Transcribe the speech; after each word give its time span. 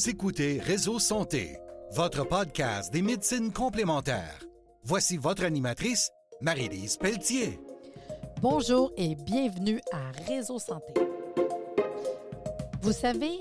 Vous 0.00 0.08
écoutez 0.08 0.60
Réseau 0.60 0.98
Santé, 0.98 1.58
votre 1.92 2.26
podcast 2.26 2.90
des 2.90 3.02
médecines 3.02 3.52
complémentaires. 3.52 4.42
Voici 4.82 5.18
votre 5.18 5.44
animatrice, 5.44 6.10
Marie-Lise 6.40 6.96
Pelletier. 6.96 7.60
Bonjour 8.40 8.94
et 8.96 9.14
bienvenue 9.14 9.78
à 9.92 10.10
Réseau 10.26 10.58
Santé. 10.58 10.94
Vous 12.80 12.92
savez, 12.92 13.40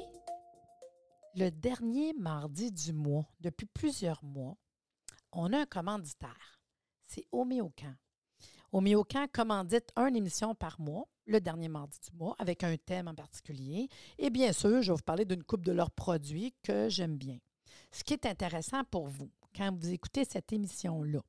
le 1.33 1.49
dernier 1.49 2.11
mardi 2.19 2.73
du 2.73 2.91
mois, 2.91 3.25
depuis 3.39 3.67
plusieurs 3.73 4.21
mois, 4.21 4.57
on 5.31 5.53
a 5.53 5.59
un 5.59 5.65
commanditaire. 5.65 6.59
C'est 7.07 7.25
Homéocan. 7.31 7.93
Homéocan 8.73 9.27
commandite 9.31 9.93
une 9.95 10.17
émission 10.17 10.53
par 10.55 10.77
mois, 10.81 11.07
le 11.29 11.39
dernier 11.39 11.69
mardi 11.69 11.97
du 12.09 12.17
mois, 12.17 12.35
avec 12.39 12.63
un 12.63 12.75
thème 12.77 13.07
en 13.07 13.15
particulier. 13.15 13.87
Et 14.17 14.29
bien 14.29 14.51
sûr, 14.51 14.81
je 14.81 14.91
vais 14.91 14.97
vous 14.97 15.03
parler 15.03 15.25
d'une 15.25 15.43
coupe 15.43 15.63
de 15.63 15.71
leurs 15.71 15.91
produits 15.91 16.53
que 16.63 16.89
j'aime 16.89 17.17
bien. 17.17 17.37
Ce 17.91 18.03
qui 18.03 18.13
est 18.13 18.25
intéressant 18.25 18.83
pour 18.85 19.07
vous, 19.07 19.29
quand 19.55 19.75
vous 19.75 19.91
écoutez 19.91 20.25
cette 20.25 20.51
émission-là, 20.51 21.21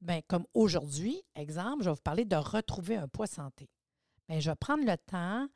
bien, 0.00 0.20
comme 0.26 0.46
aujourd'hui, 0.54 1.22
exemple, 1.34 1.82
je 1.82 1.88
vais 1.88 1.94
vous 1.94 2.02
parler 2.02 2.24
de 2.24 2.36
retrouver 2.36 2.96
un 2.96 3.08
poids 3.08 3.26
santé. 3.26 3.68
Bien, 4.28 4.40
je 4.40 4.50
vais 4.50 4.56
prendre 4.56 4.84
le 4.84 4.96
temps 4.96 5.48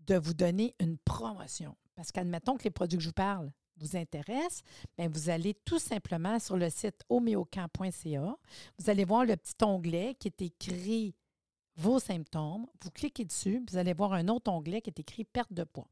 de 0.00 0.16
vous 0.16 0.34
donner 0.34 0.74
une 0.78 0.98
promotion. 0.98 1.76
Parce 1.94 2.12
qu'admettons 2.12 2.56
que 2.56 2.64
les 2.64 2.70
produits 2.70 2.98
que 2.98 3.04
je 3.04 3.08
vous 3.08 3.14
parle 3.14 3.50
vous 3.76 3.96
intéressent, 3.96 4.62
bien, 4.96 5.08
vous 5.08 5.30
allez 5.30 5.54
tout 5.54 5.78
simplement 5.78 6.38
sur 6.38 6.56
le 6.56 6.70
site 6.70 7.02
homéocamp.ca. 7.08 8.36
Vous 8.78 8.90
allez 8.90 9.04
voir 9.04 9.24
le 9.24 9.36
petit 9.36 9.62
onglet 9.62 10.14
qui 10.18 10.28
est 10.28 10.42
écrit 10.42 11.14
vos 11.76 11.98
symptômes. 11.98 12.66
Vous 12.82 12.90
cliquez 12.90 13.24
dessus, 13.24 13.62
vous 13.70 13.76
allez 13.76 13.92
voir 13.92 14.12
un 14.12 14.28
autre 14.28 14.50
onglet 14.50 14.80
qui 14.80 14.90
est 14.90 15.00
écrit 15.00 15.24
perte 15.24 15.52
de 15.52 15.64
poids. 15.64 15.88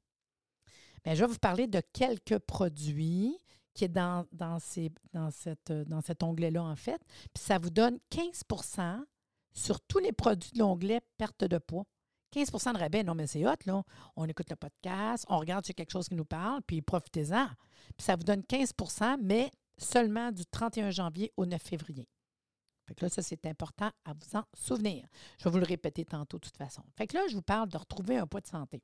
Bien, 1.05 1.15
je 1.15 1.25
vais 1.25 1.31
vous 1.31 1.39
parler 1.39 1.67
de 1.67 1.81
quelques 1.93 2.39
produits 2.39 3.37
qui 3.75 3.85
est 3.85 3.89
dans, 3.89 4.27
dans 4.33 4.59
cet 4.61 6.23
onglet-là, 6.23 6.63
en 6.63 6.77
fait. 6.77 7.01
Puis 7.35 7.43
ça 7.43 7.59
vous 7.59 7.71
donne 7.71 7.99
15% 8.11 9.05
sur 9.53 9.81
tous 9.81 9.99
les 9.99 10.13
produits 10.13 10.53
de 10.53 10.59
l'onglet 10.59 11.01
perte 11.19 11.45
de 11.45 11.59
poids. 11.59 11.85
15 12.33 12.51
de 12.51 12.79
rabais, 12.79 13.03
non, 13.03 13.15
mais 13.15 13.27
c'est 13.27 13.47
hot, 13.47 13.57
là. 13.67 13.83
On 14.17 14.25
écoute 14.25 14.49
le 14.49 14.57
podcast, 14.57 15.27
on 15.29 15.39
regarde 15.39 15.67
sur 15.67 15.75
quelque 15.75 15.91
chose 15.91 16.09
qui 16.09 16.15
nous 16.15 16.25
parle, 16.25 16.63
puis 16.63 16.81
profitez-en. 16.81 17.47
Puis 17.97 18.05
ça 18.05 18.17
vous 18.17 18.25
donne 18.25 18.41
15% 18.41 19.19
mais 19.23 19.51
seulement 19.77 20.33
du 20.33 20.47
31 20.47 20.91
janvier 20.91 21.33
au 21.37 21.45
9 21.45 21.61
février. 21.61 22.09
Fait 22.93 22.95
que 22.95 23.05
là, 23.05 23.09
ça, 23.09 23.23
c'est 23.23 23.47
important 23.47 23.91
à 24.05 24.13
vous 24.13 24.37
en 24.37 24.45
souvenir. 24.55 25.07
Je 25.39 25.45
vais 25.45 25.51
vous 25.51 25.59
le 25.59 25.65
répéter 25.65 26.05
tantôt, 26.05 26.39
de 26.39 26.45
toute 26.45 26.57
façon. 26.57 26.83
Fait 26.97 27.07
que 27.07 27.17
là, 27.17 27.23
je 27.29 27.35
vous 27.35 27.43
parle 27.43 27.69
de 27.69 27.79
retrouver 27.79 28.19
un 28.19 28.27
poids 28.27 28.41
de 28.41 28.47
santé. 28.47 28.83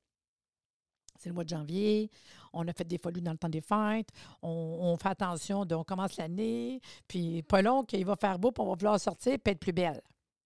C'est 1.19 1.29
le 1.29 1.35
mois 1.35 1.45
de 1.45 1.49
janvier, 1.49 2.11
on 2.53 2.67
a 2.69 2.73
fait 2.73 2.85
des 2.85 2.97
folies 2.97 3.21
dans 3.21 3.33
le 3.33 3.39
temps 3.39 3.49
des 3.49 3.61
fêtes, 3.61 4.11
on, 4.41 4.97
fait 5.03 5.09
attention, 5.09 5.67
on 5.69 5.83
commence 5.85 6.17
l'année, 6.17 6.81
puis 7.09 7.43
pas 7.43 7.61
long 7.61 7.83
qu'il 7.83 8.07
va 8.07 8.15
faire 8.15 8.39
beau, 8.39 8.53
puis 8.53 8.63
on 8.63 8.69
va 8.69 8.75
vouloir 8.77 9.01
sortir, 9.01 9.37
puis 9.43 9.53
être 9.53 9.59
plus 9.59 9.73
belle 9.73 10.01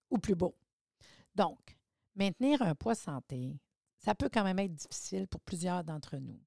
ou 0.08 0.16
plus 0.16 0.34
beau. 0.34 0.54
Donc, 1.34 1.58
Maintenir 2.14 2.60
un 2.60 2.74
poids 2.74 2.94
santé, 2.94 3.58
ça 3.96 4.14
peut 4.14 4.28
quand 4.30 4.44
même 4.44 4.58
être 4.58 4.74
difficile 4.74 5.26
pour 5.26 5.40
plusieurs 5.40 5.82
d'entre 5.82 6.18
nous. 6.18 6.38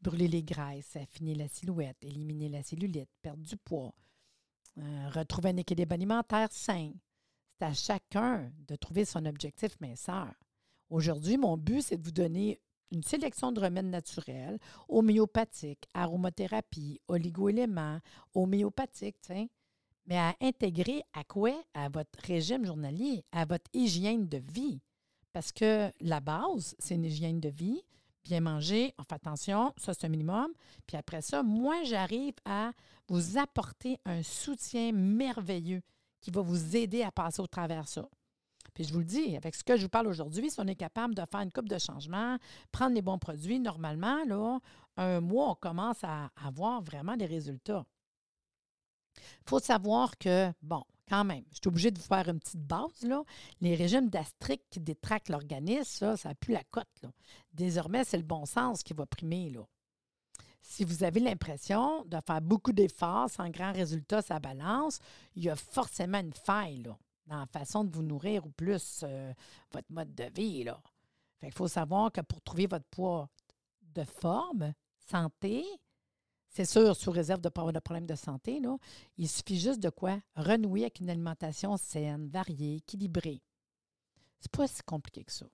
Brûler 0.00 0.28
les 0.28 0.42
graisses, 0.42 0.96
affiner 0.96 1.34
la 1.34 1.46
silhouette, 1.46 1.98
éliminer 2.02 2.48
la 2.48 2.62
cellulite, 2.62 3.10
perdre 3.20 3.42
du 3.42 3.56
poids, 3.58 3.94
euh, 4.82 5.08
retrouver 5.10 5.50
un 5.50 5.56
équilibre 5.56 5.94
alimentaire 5.94 6.48
sain. 6.50 6.92
C'est 7.58 7.66
à 7.66 7.74
chacun 7.74 8.50
de 8.66 8.76
trouver 8.76 9.04
son 9.04 9.24
objectif 9.26 9.78
minceur. 9.80 10.32
Aujourd'hui, 10.88 11.36
mon 11.36 11.56
but, 11.56 11.82
c'est 11.82 11.98
de 11.98 12.02
vous 12.02 12.10
donner 12.10 12.60
une 12.90 13.02
sélection 13.02 13.52
de 13.52 13.60
remèdes 13.60 13.86
naturels, 13.86 14.58
homéopathiques, 14.88 15.86
aromathérapie, 15.94 17.00
oligo-éléments, 17.08 18.00
homéopathiques, 18.34 19.32
mais 20.06 20.18
à 20.18 20.34
intégrer 20.40 21.02
à 21.12 21.22
quoi? 21.24 21.52
À 21.74 21.88
votre 21.88 22.18
régime 22.24 22.64
journalier, 22.64 23.24
à 23.30 23.44
votre 23.44 23.70
hygiène 23.72 24.28
de 24.28 24.38
vie. 24.38 24.80
Parce 25.32 25.52
que 25.52 25.92
la 26.00 26.18
base, 26.20 26.74
c'est 26.78 26.96
une 26.96 27.04
hygiène 27.04 27.38
de 27.38 27.48
vie, 27.48 27.82
bien 28.30 28.40
manger, 28.40 28.94
on 28.96 29.02
fait 29.02 29.16
attention, 29.16 29.74
ça 29.76 29.92
c'est 29.92 30.06
un 30.06 30.08
minimum. 30.08 30.52
Puis 30.86 30.96
après 30.96 31.20
ça, 31.20 31.42
moi, 31.42 31.82
j'arrive 31.82 32.34
à 32.44 32.70
vous 33.08 33.38
apporter 33.38 33.98
un 34.04 34.22
soutien 34.22 34.92
merveilleux 34.92 35.82
qui 36.20 36.30
va 36.30 36.40
vous 36.40 36.76
aider 36.76 37.02
à 37.02 37.10
passer 37.10 37.42
au 37.42 37.48
travers 37.48 37.88
ça. 37.88 38.08
Puis 38.72 38.84
je 38.84 38.92
vous 38.92 39.00
le 39.00 39.04
dis, 39.04 39.36
avec 39.36 39.56
ce 39.56 39.64
que 39.64 39.76
je 39.76 39.82
vous 39.82 39.88
parle 39.88 40.06
aujourd'hui, 40.06 40.48
si 40.48 40.60
on 40.60 40.66
est 40.68 40.76
capable 40.76 41.16
de 41.16 41.22
faire 41.28 41.40
une 41.40 41.50
coupe 41.50 41.68
de 41.68 41.78
changement, 41.78 42.36
prendre 42.70 42.94
les 42.94 43.02
bons 43.02 43.18
produits, 43.18 43.58
normalement, 43.58 44.24
là, 44.24 44.60
un 44.96 45.20
mois, 45.20 45.50
on 45.50 45.54
commence 45.56 46.04
à 46.04 46.30
avoir 46.36 46.80
vraiment 46.82 47.16
des 47.16 47.26
résultats. 47.26 47.84
Il 49.16 49.48
faut 49.48 49.58
savoir 49.58 50.16
que, 50.18 50.52
bon, 50.62 50.84
quand 51.10 51.24
même, 51.24 51.42
je 51.50 51.56
suis 51.56 51.66
obligée 51.66 51.90
de 51.90 51.98
vous 51.98 52.06
faire 52.06 52.28
une 52.28 52.38
petite 52.38 52.64
base. 52.64 53.02
Là. 53.02 53.24
Les 53.60 53.74
régimes 53.74 54.08
d'astriques 54.08 54.64
qui 54.70 54.78
détractent 54.78 55.28
l'organisme, 55.28 55.82
ça, 55.82 56.16
ça 56.16 56.34
plus 56.36 56.54
la 56.54 56.62
cote. 56.62 57.04
Désormais, 57.52 58.04
c'est 58.04 58.16
le 58.16 58.22
bon 58.22 58.46
sens 58.46 58.84
qui 58.84 58.94
va 58.94 59.06
primer. 59.06 59.50
Là. 59.50 59.66
Si 60.60 60.84
vous 60.84 61.02
avez 61.02 61.18
l'impression 61.18 62.04
de 62.04 62.16
faire 62.24 62.40
beaucoup 62.40 62.72
d'efforts 62.72 63.28
sans 63.28 63.50
grand 63.50 63.72
résultat, 63.72 64.22
ça 64.22 64.38
balance, 64.38 65.00
il 65.34 65.42
y 65.42 65.50
a 65.50 65.56
forcément 65.56 66.20
une 66.20 66.32
faille 66.32 66.84
dans 67.26 67.40
la 67.40 67.46
façon 67.46 67.82
de 67.82 67.92
vous 67.92 68.04
nourrir 68.04 68.46
ou 68.46 68.50
plus 68.50 69.00
euh, 69.02 69.32
votre 69.72 69.90
mode 69.90 70.14
de 70.14 70.30
vie. 70.32 70.62
Là. 70.62 70.80
il 71.42 71.52
faut 71.52 71.66
savoir 71.66 72.12
que 72.12 72.20
pour 72.20 72.40
trouver 72.42 72.68
votre 72.68 72.86
poids 72.86 73.28
de 73.82 74.04
forme, 74.04 74.72
santé, 75.10 75.64
c'est 76.50 76.64
sûr, 76.64 76.96
sous 76.96 77.12
réserve 77.12 77.40
de 77.40 77.46
ne 77.46 77.50
pas 77.50 77.60
avoir 77.60 77.72
de 77.72 77.78
problème 77.78 78.06
de 78.06 78.16
santé, 78.16 78.60
il 79.16 79.28
suffit 79.28 79.58
juste 79.58 79.80
de 79.80 79.88
quoi? 79.88 80.20
Renouer 80.34 80.82
avec 80.82 80.98
une 80.98 81.08
alimentation 81.08 81.76
saine, 81.76 82.28
variée, 82.28 82.76
équilibrée. 82.76 83.40
C'est 84.40 84.50
pas 84.50 84.66
si 84.66 84.82
compliqué 84.82 85.22
que 85.22 85.32
ça. 85.32 85.46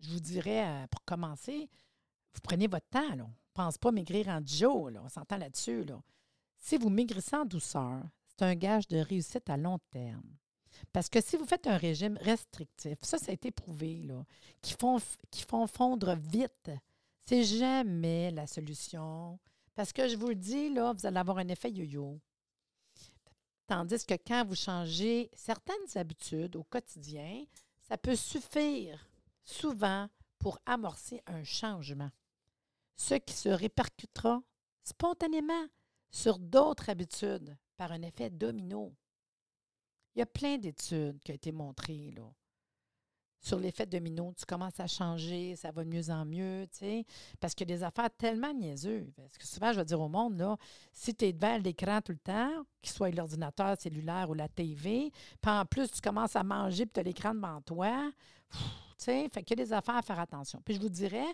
Je 0.00 0.10
vous 0.10 0.20
dirais, 0.20 0.64
euh, 0.64 0.86
pour 0.88 1.04
commencer, 1.04 1.68
vous 2.34 2.40
prenez 2.42 2.68
votre 2.68 2.88
temps. 2.88 3.14
Là. 3.16 3.28
Pense 3.54 3.78
pas 3.78 3.90
maigrir 3.90 4.28
en 4.28 4.40
10 4.40 4.58
jours. 4.58 4.90
Là. 4.90 5.00
On 5.04 5.08
s'entend 5.08 5.38
là-dessus. 5.38 5.84
Là. 5.84 6.00
Si 6.58 6.76
vous 6.76 6.90
maigrissez 6.90 7.34
en 7.34 7.44
douceur, 7.44 8.02
c'est 8.28 8.42
un 8.42 8.54
gage 8.54 8.86
de 8.88 8.98
réussite 8.98 9.48
à 9.50 9.56
long 9.56 9.78
terme. 9.90 10.36
Parce 10.92 11.08
que 11.08 11.22
si 11.22 11.36
vous 11.36 11.46
faites 11.46 11.66
un 11.66 11.78
régime 11.78 12.18
restrictif, 12.20 12.98
ça, 13.00 13.18
ça 13.18 13.30
a 13.30 13.34
été 13.34 13.50
prouvé, 13.50 14.06
qui 14.60 14.74
font, 14.78 14.98
qui 15.30 15.42
font 15.42 15.66
fondre 15.66 16.14
vite, 16.14 16.70
c'est 17.24 17.42
jamais 17.42 18.30
la 18.30 18.46
solution 18.46 19.38
parce 19.76 19.92
que 19.92 20.08
je 20.08 20.16
vous 20.16 20.28
le 20.28 20.34
dis, 20.34 20.70
là, 20.70 20.92
vous 20.94 21.06
allez 21.06 21.18
avoir 21.18 21.38
un 21.38 21.48
effet 21.48 21.70
yo-yo. 21.70 22.18
Tandis 23.66 24.06
que 24.06 24.14
quand 24.14 24.44
vous 24.46 24.54
changez 24.54 25.30
certaines 25.34 25.96
habitudes 25.96 26.56
au 26.56 26.64
quotidien, 26.64 27.44
ça 27.82 27.98
peut 27.98 28.16
suffire 28.16 29.06
souvent 29.44 30.08
pour 30.38 30.58
amorcer 30.64 31.22
un 31.26 31.44
changement, 31.44 32.10
ce 32.96 33.14
qui 33.14 33.34
se 33.34 33.50
répercutera 33.50 34.42
spontanément 34.82 35.66
sur 36.10 36.38
d'autres 36.38 36.88
habitudes 36.88 37.56
par 37.76 37.92
un 37.92 38.02
effet 38.02 38.30
domino. 38.30 38.94
Il 40.14 40.20
y 40.20 40.22
a 40.22 40.26
plein 40.26 40.56
d'études 40.56 41.20
qui 41.20 41.32
ont 41.32 41.34
été 41.34 41.52
montrées 41.52 42.12
là, 42.16 42.32
sur 43.46 43.58
l'effet 43.58 43.86
domino. 43.86 44.34
Tu 44.36 44.44
commences 44.44 44.80
à 44.80 44.86
changer, 44.86 45.54
ça 45.56 45.70
va 45.70 45.84
de 45.84 45.88
mieux 45.88 46.10
en 46.10 46.24
mieux, 46.24 46.66
tu 46.72 46.78
sais, 46.78 47.06
parce 47.40 47.54
a 47.60 47.64
des 47.64 47.82
affaires 47.82 48.10
tellement 48.18 48.52
niaiseuses. 48.52 49.12
Parce 49.16 49.38
que 49.38 49.46
souvent, 49.46 49.72
je 49.72 49.78
vais 49.78 49.84
dire 49.84 50.00
au 50.00 50.08
monde, 50.08 50.36
là, 50.36 50.56
si 50.92 51.14
tu 51.14 51.26
es 51.26 51.32
devant 51.32 51.56
l'écran 51.58 52.00
tout 52.00 52.12
le 52.12 52.18
temps, 52.18 52.50
qu'il 52.82 52.92
soit 52.92 53.10
l'ordinateur 53.10 53.76
cellulaire 53.80 54.30
ou 54.30 54.34
la 54.34 54.48
TV, 54.48 55.12
puis 55.40 55.52
en 55.52 55.64
plus, 55.64 55.90
tu 55.90 56.00
commences 56.00 56.34
à 56.34 56.42
manger 56.42 56.86
puis 56.86 56.94
tu 56.94 57.00
as 57.00 57.02
l'écran 57.04 57.34
devant 57.34 57.60
toi, 57.60 58.10
tu 58.50 58.58
sais, 58.98 59.28
fait 59.32 59.42
qu'il 59.42 59.58
y 59.58 59.62
a 59.62 59.64
des 59.64 59.72
affaires 59.72 59.96
à 59.96 60.02
faire 60.02 60.18
attention. 60.18 60.60
Puis 60.64 60.74
je 60.74 60.80
vous 60.80 60.88
dirais, 60.88 61.26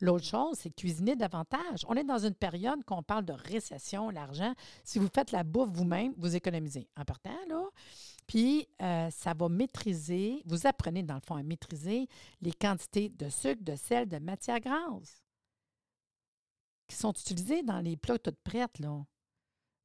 l'autre 0.00 0.24
chose, 0.24 0.58
c'est 0.60 0.70
cuisiner 0.70 1.16
davantage. 1.16 1.84
On 1.88 1.94
est 1.94 2.04
dans 2.04 2.18
une 2.18 2.34
période 2.34 2.84
qu'on 2.84 3.02
parle 3.02 3.24
de 3.24 3.32
récession, 3.32 4.10
l'argent. 4.10 4.52
Si 4.84 4.98
vous 4.98 5.08
faites 5.12 5.32
la 5.32 5.42
bouffe 5.42 5.70
vous-même, 5.70 6.12
vous 6.18 6.36
économisez. 6.36 6.88
En 6.96 7.04
partant, 7.04 7.38
là, 7.48 7.64
puis, 8.26 8.68
euh, 8.82 9.08
ça 9.10 9.34
va 9.34 9.48
maîtriser, 9.48 10.42
vous 10.46 10.66
apprenez 10.66 11.02
dans 11.02 11.14
le 11.14 11.20
fond 11.20 11.36
à 11.36 11.42
maîtriser 11.42 12.08
les 12.40 12.52
quantités 12.52 13.08
de 13.08 13.28
sucre, 13.28 13.62
de 13.62 13.76
sel, 13.76 14.08
de 14.08 14.18
matière 14.18 14.60
grasse 14.60 15.22
qui 16.88 16.96
sont 16.96 17.12
utilisées 17.12 17.62
dans 17.62 17.80
les 17.80 17.96
plats 17.96 18.18
toutes 18.18 18.40
prêtes, 18.44 18.78
là. 18.78 19.04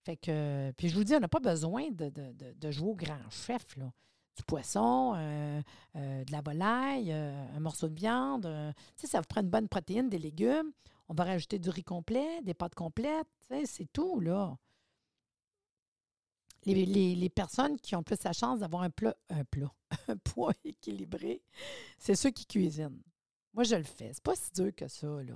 Fait 0.03 0.17
que, 0.17 0.71
puis 0.77 0.89
je 0.89 0.95
vous 0.95 1.03
dis, 1.03 1.15
on 1.15 1.19
n'a 1.19 1.27
pas 1.27 1.39
besoin 1.39 1.89
de, 1.91 2.71
jouer 2.71 2.89
au 2.89 2.95
grand 2.95 3.29
chef. 3.29 3.65
Du 3.77 4.43
poisson, 4.47 5.13
euh, 5.15 5.61
euh, 5.95 6.23
de 6.23 6.31
la 6.31 6.41
volaille, 6.41 7.11
un 7.11 7.59
morceau 7.59 7.87
de 7.87 7.95
viande. 7.95 8.73
ça 8.95 9.19
vous 9.19 9.25
prend 9.27 9.41
une 9.41 9.49
bonne 9.49 9.67
protéine, 9.67 10.09
des 10.09 10.17
légumes. 10.17 10.71
On 11.09 11.13
va 11.13 11.25
rajouter 11.25 11.59
du 11.59 11.69
riz 11.69 11.83
complet, 11.83 12.41
des 12.43 12.53
pâtes 12.53 12.75
complètes. 12.75 13.27
C'est 13.65 13.91
tout, 13.91 14.19
là 14.19 14.55
les, 16.65 17.29
personnes 17.29 17.79
qui 17.79 17.95
ont 17.95 18.03
plus 18.03 18.23
la 18.23 18.33
chance 18.33 18.59
d'avoir 18.59 18.83
un 18.83 18.89
plat, 18.89 19.15
un 19.29 19.43
plat, 19.43 19.71
un 20.07 20.17
poids 20.17 20.53
équilibré, 20.63 21.41
c'est 21.97 22.15
ceux 22.15 22.29
qui 22.29 22.45
cuisinent. 22.45 23.01
Moi, 23.53 23.63
je 23.63 23.75
le 23.75 23.83
fais. 23.83 24.11
C'est 24.13 24.23
pas 24.23 24.35
si 24.35 24.51
dur 24.53 24.73
que 24.75 24.87
ça, 24.87 25.07
là. 25.07 25.35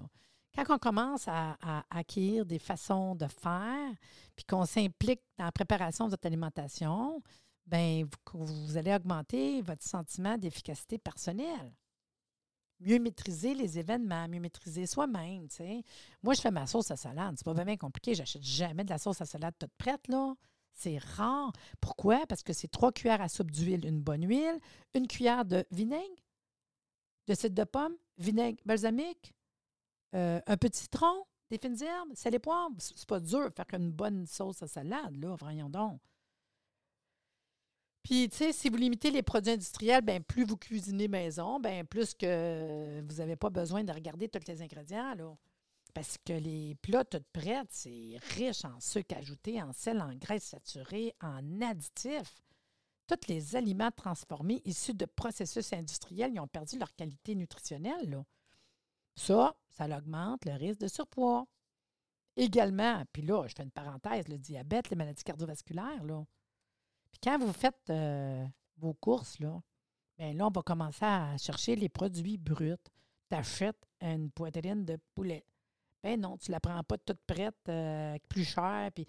quand 0.56 0.76
on 0.76 0.80
commence 0.80 1.28
à, 1.28 1.58
acquérir 1.90 2.46
des 2.46 2.60
façons 2.60 3.16
de 3.16 3.28
faire, 3.28 3.92
puis 4.36 4.46
qu'on 4.46 4.66
s'implique 4.66 5.22
dans 5.38 5.46
la 5.46 5.52
préparation 5.52 6.06
de 6.06 6.12
votre 6.12 6.26
alimentation, 6.26 7.22
ben 7.66 8.08
vous, 8.34 8.78
allez 8.78 8.94
augmenter 8.94 9.62
votre 9.62 9.84
sentiment 9.84 10.38
d'efficacité 10.38 10.98
personnelle 10.98 11.74
mieux 12.80 13.00
maîtriser 13.00 13.54
les 13.54 13.80
événements, 13.80 14.28
mieux 14.28 14.40
maîtriser 14.40 14.86
soi-même. 14.86 15.48
Moi, 16.24 16.34
je 16.34 16.42
fais 16.42 16.52
ma 16.52 16.68
sauce 16.68 16.92
à 16.92 16.96
salade. 16.98 17.36
C'est 17.38 17.46
pas 17.46 17.54
vraiment 17.54 17.78
compliqué. 17.78 18.16
J'achète 18.16 18.44
jamais 18.44 18.84
de 18.84 18.90
la 18.90 18.98
sauce 18.98 19.22
à 19.22 19.26
salade 19.26 19.54
toute 19.58 19.74
prête, 19.78 20.08
là. 20.08 20.36
C'est 20.76 20.98
rare. 20.98 21.54
Pourquoi? 21.80 22.28
Parce 22.28 22.44
que 22.44 22.54
c'est 22.54 22.68
trois 22.68 22.92
cuillères 22.92 23.22
à 23.22 23.30
soupe 23.30 23.50
d'huile, 23.50 23.86
une 23.86 24.02
bonne 24.02 24.28
huile, 24.28 24.60
une 24.94 25.08
cuillère 25.08 25.46
de 25.46 25.66
vinaigre, 25.72 26.22
de 27.28 27.34
cidre 27.34 27.56
de 27.56 27.64
pomme, 27.64 27.96
vinaigre 28.18 28.62
balsamique, 28.66 29.34
euh, 30.14 30.42
un 30.46 30.58
petit 30.58 30.82
citron, 30.82 31.24
des 31.50 31.58
fines 31.58 31.82
herbes, 31.82 32.14
sel 32.14 32.36
et 32.36 32.40
poivre. 32.40 32.76
C'est 32.80 33.06
pas 33.06 33.22
dur 33.22 33.50
de 33.50 33.56
faire 33.56 33.66
une 33.74 33.92
bonne 33.92 34.26
sauce 34.28 34.62
à 34.64 34.68
salade, 34.68 35.16
là, 35.16 35.36
voyons 35.40 35.70
donc. 35.70 36.02
Puis, 38.04 38.30
tu 38.30 38.38
sais, 38.38 38.52
si 38.54 38.70
vous 38.70 38.78
limitez 38.78 39.10
les 39.10 39.24
produits 39.24 39.54
industriels, 39.54 40.04
bien, 40.04 40.22
plus 40.22 40.44
vous 40.44 40.58
cuisinez 40.58 41.08
maison, 41.08 41.60
bien, 41.60 41.86
plus 41.86 42.14
que 42.14 43.02
vous 43.02 43.16
n'avez 43.16 43.36
pas 43.36 43.50
besoin 43.50 43.84
de 43.84 43.92
regarder 43.92 44.30
tous 44.30 44.48
les 44.48 44.62
ingrédients. 44.62 45.16
Parce 45.96 46.18
que 46.18 46.34
les 46.34 46.76
plats 46.76 47.06
tout 47.06 47.24
prêts, 47.32 47.64
c'est 47.70 48.18
riche 48.36 48.66
en 48.66 48.82
sucre 48.82 49.16
ajouté, 49.16 49.64
en 49.64 49.72
sel, 49.72 50.02
en 50.02 50.14
graisse 50.14 50.44
saturée, 50.44 51.16
en 51.22 51.62
additifs. 51.62 52.44
Tous 53.08 53.30
les 53.30 53.56
aliments 53.56 53.92
transformés 53.92 54.62
issus 54.66 54.94
de 54.94 55.06
processus 55.06 55.72
industriels, 55.72 56.34
ils 56.34 56.40
ont 56.42 56.50
perdu 56.50 56.78
leur 56.78 56.94
qualité 56.96 57.34
nutritionnelle, 57.34 58.10
là. 58.10 58.26
Ça, 59.16 59.56
ça 59.70 59.86
augmente 59.86 60.44
le 60.44 60.52
risque 60.56 60.82
de 60.82 60.90
surpoids. 60.90 61.48
Également, 62.36 63.06
puis 63.14 63.22
là, 63.22 63.48
je 63.48 63.56
fais 63.56 63.64
une 63.64 63.72
parenthèse, 63.72 64.28
le 64.28 64.38
diabète, 64.38 64.90
les 64.90 64.98
maladies 64.98 65.24
cardiovasculaires, 65.24 66.04
là. 66.04 66.26
Puis 67.10 67.22
quand 67.24 67.40
vous 67.40 67.54
faites 67.54 67.90
euh, 67.90 68.46
vos 68.76 68.94
courses, 68.96 69.40
là, 69.40 69.62
bien 70.18 70.34
là, 70.34 70.48
on 70.48 70.52
va 70.52 70.62
commencer 70.62 71.06
à 71.06 71.38
chercher 71.38 71.78
les 71.78 71.88
produits 71.88 72.38
bruts. 72.38 72.76
Tu 73.30 73.38
achètes 73.38 73.88
une 74.02 74.30
poitrine 74.30 74.84
de 74.84 74.98
poulet. 75.14 75.46
Ben 76.06 76.22
non, 76.22 76.38
tu 76.38 76.52
ne 76.52 76.54
la 76.54 76.60
prends 76.60 76.84
pas 76.84 77.00
toute 77.00 77.20
prête, 77.26 77.58
euh, 77.68 78.16
plus 78.30 78.46
cher. 78.46 78.92
Puis 78.94 79.08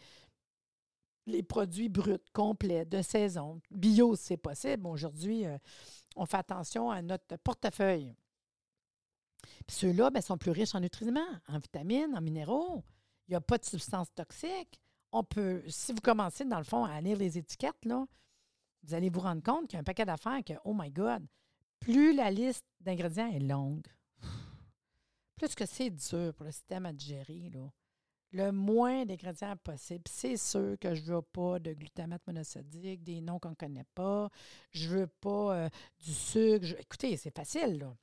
les 1.26 1.42
produits 1.42 1.90
bruts, 1.90 2.16
complets, 2.32 2.86
de 2.86 3.02
saison. 3.02 3.60
Bio, 3.70 4.16
c'est 4.16 4.38
possible. 4.38 4.86
Aujourd'hui, 4.86 5.44
euh, 5.44 5.58
on 6.16 6.24
fait 6.24 6.38
attention 6.38 6.90
à 6.90 7.02
notre 7.02 7.36
portefeuille. 7.36 8.14
Ceux-là 9.68 10.08
ben, 10.08 10.22
sont 10.22 10.38
plus 10.38 10.52
riches 10.52 10.74
en 10.74 10.80
nutriments, 10.80 11.20
en 11.48 11.58
vitamines, 11.58 12.16
en 12.16 12.22
minéraux. 12.22 12.82
Il 13.28 13.32
n'y 13.32 13.36
a 13.36 13.42
pas 13.42 13.58
de 13.58 13.64
substances 13.64 14.12
toxiques 14.14 14.80
on 15.12 15.24
peut, 15.24 15.62
si 15.68 15.92
vous 15.92 16.00
commencez, 16.00 16.44
dans 16.44 16.58
le 16.58 16.64
fond, 16.64 16.84
à 16.84 17.00
lire 17.00 17.16
les 17.16 17.38
étiquettes, 17.38 17.84
là, 17.84 18.04
vous 18.82 18.94
allez 18.94 19.08
vous 19.08 19.20
rendre 19.20 19.42
compte 19.42 19.68
qu'il 19.68 19.74
y 19.74 19.76
a 19.76 19.80
un 19.80 19.84
paquet 19.84 20.04
d'affaires 20.04 20.42
que, 20.44 20.54
oh 20.64 20.74
my 20.74 20.90
God, 20.90 21.26
plus 21.80 22.14
la 22.14 22.30
liste 22.30 22.66
d'ingrédients 22.80 23.30
est 23.32 23.40
longue, 23.40 23.86
plus 25.36 25.54
que 25.54 25.66
c'est 25.66 25.90
dur 25.90 26.34
pour 26.34 26.44
le 26.44 26.52
système 26.52 26.86
à 26.86 26.92
digérer, 26.92 27.50
là, 27.52 27.70
le 28.32 28.50
moins 28.50 29.04
d'ingrédients 29.06 29.56
possible. 29.56 30.04
C'est 30.08 30.36
sûr 30.36 30.76
que 30.80 30.94
je 30.94 31.02
ne 31.02 31.06
veux 31.06 31.22
pas 31.22 31.58
de 31.58 31.72
glutamate 31.72 32.26
monosodique, 32.26 33.02
des 33.04 33.20
noms 33.20 33.38
qu'on 33.38 33.50
ne 33.50 33.54
connaît 33.54 33.86
pas. 33.94 34.28
Je 34.72 34.88
ne 34.88 35.00
veux 35.00 35.06
pas 35.06 35.56
euh, 35.56 35.68
du 36.00 36.12
sucre. 36.12 36.74
Écoutez, 36.78 37.16
c'est 37.16 37.34
facile, 37.34 37.78
là 37.78 37.96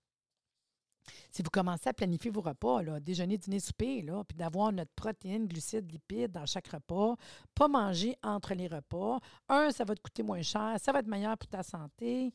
si 1.32 1.42
vous 1.42 1.50
commencez 1.50 1.90
à 1.90 1.94
planifier 1.94 2.32
vos 2.32 2.42
repas, 2.42 2.82
là, 2.82 3.00
déjeuner, 3.00 3.38
dîner, 3.38 3.60
souper, 3.60 4.02
là, 4.02 4.24
puis 4.24 4.38
d'avoir 4.38 4.72
notre 4.72 4.92
protéine, 4.94 5.48
glucides, 5.48 5.92
lipides 5.92 6.32
dans 6.32 6.46
chaque 6.46 6.68
repas, 6.68 7.16
pas 7.56 7.68
manger 7.68 8.16
entre 8.24 8.54
les 8.54 8.68
repas. 8.68 9.20
Un, 9.50 9.72
ça 9.72 9.84
va 9.84 9.96
te 9.96 10.02
coûter 10.02 10.24
moins 10.24 10.42
cher, 10.42 10.76
ça 10.82 10.92
va 10.92 11.00
être 11.00 11.08
meilleur 11.08 11.38
pour 11.38 11.50
ta 11.50 11.64
santé. 11.64 12.34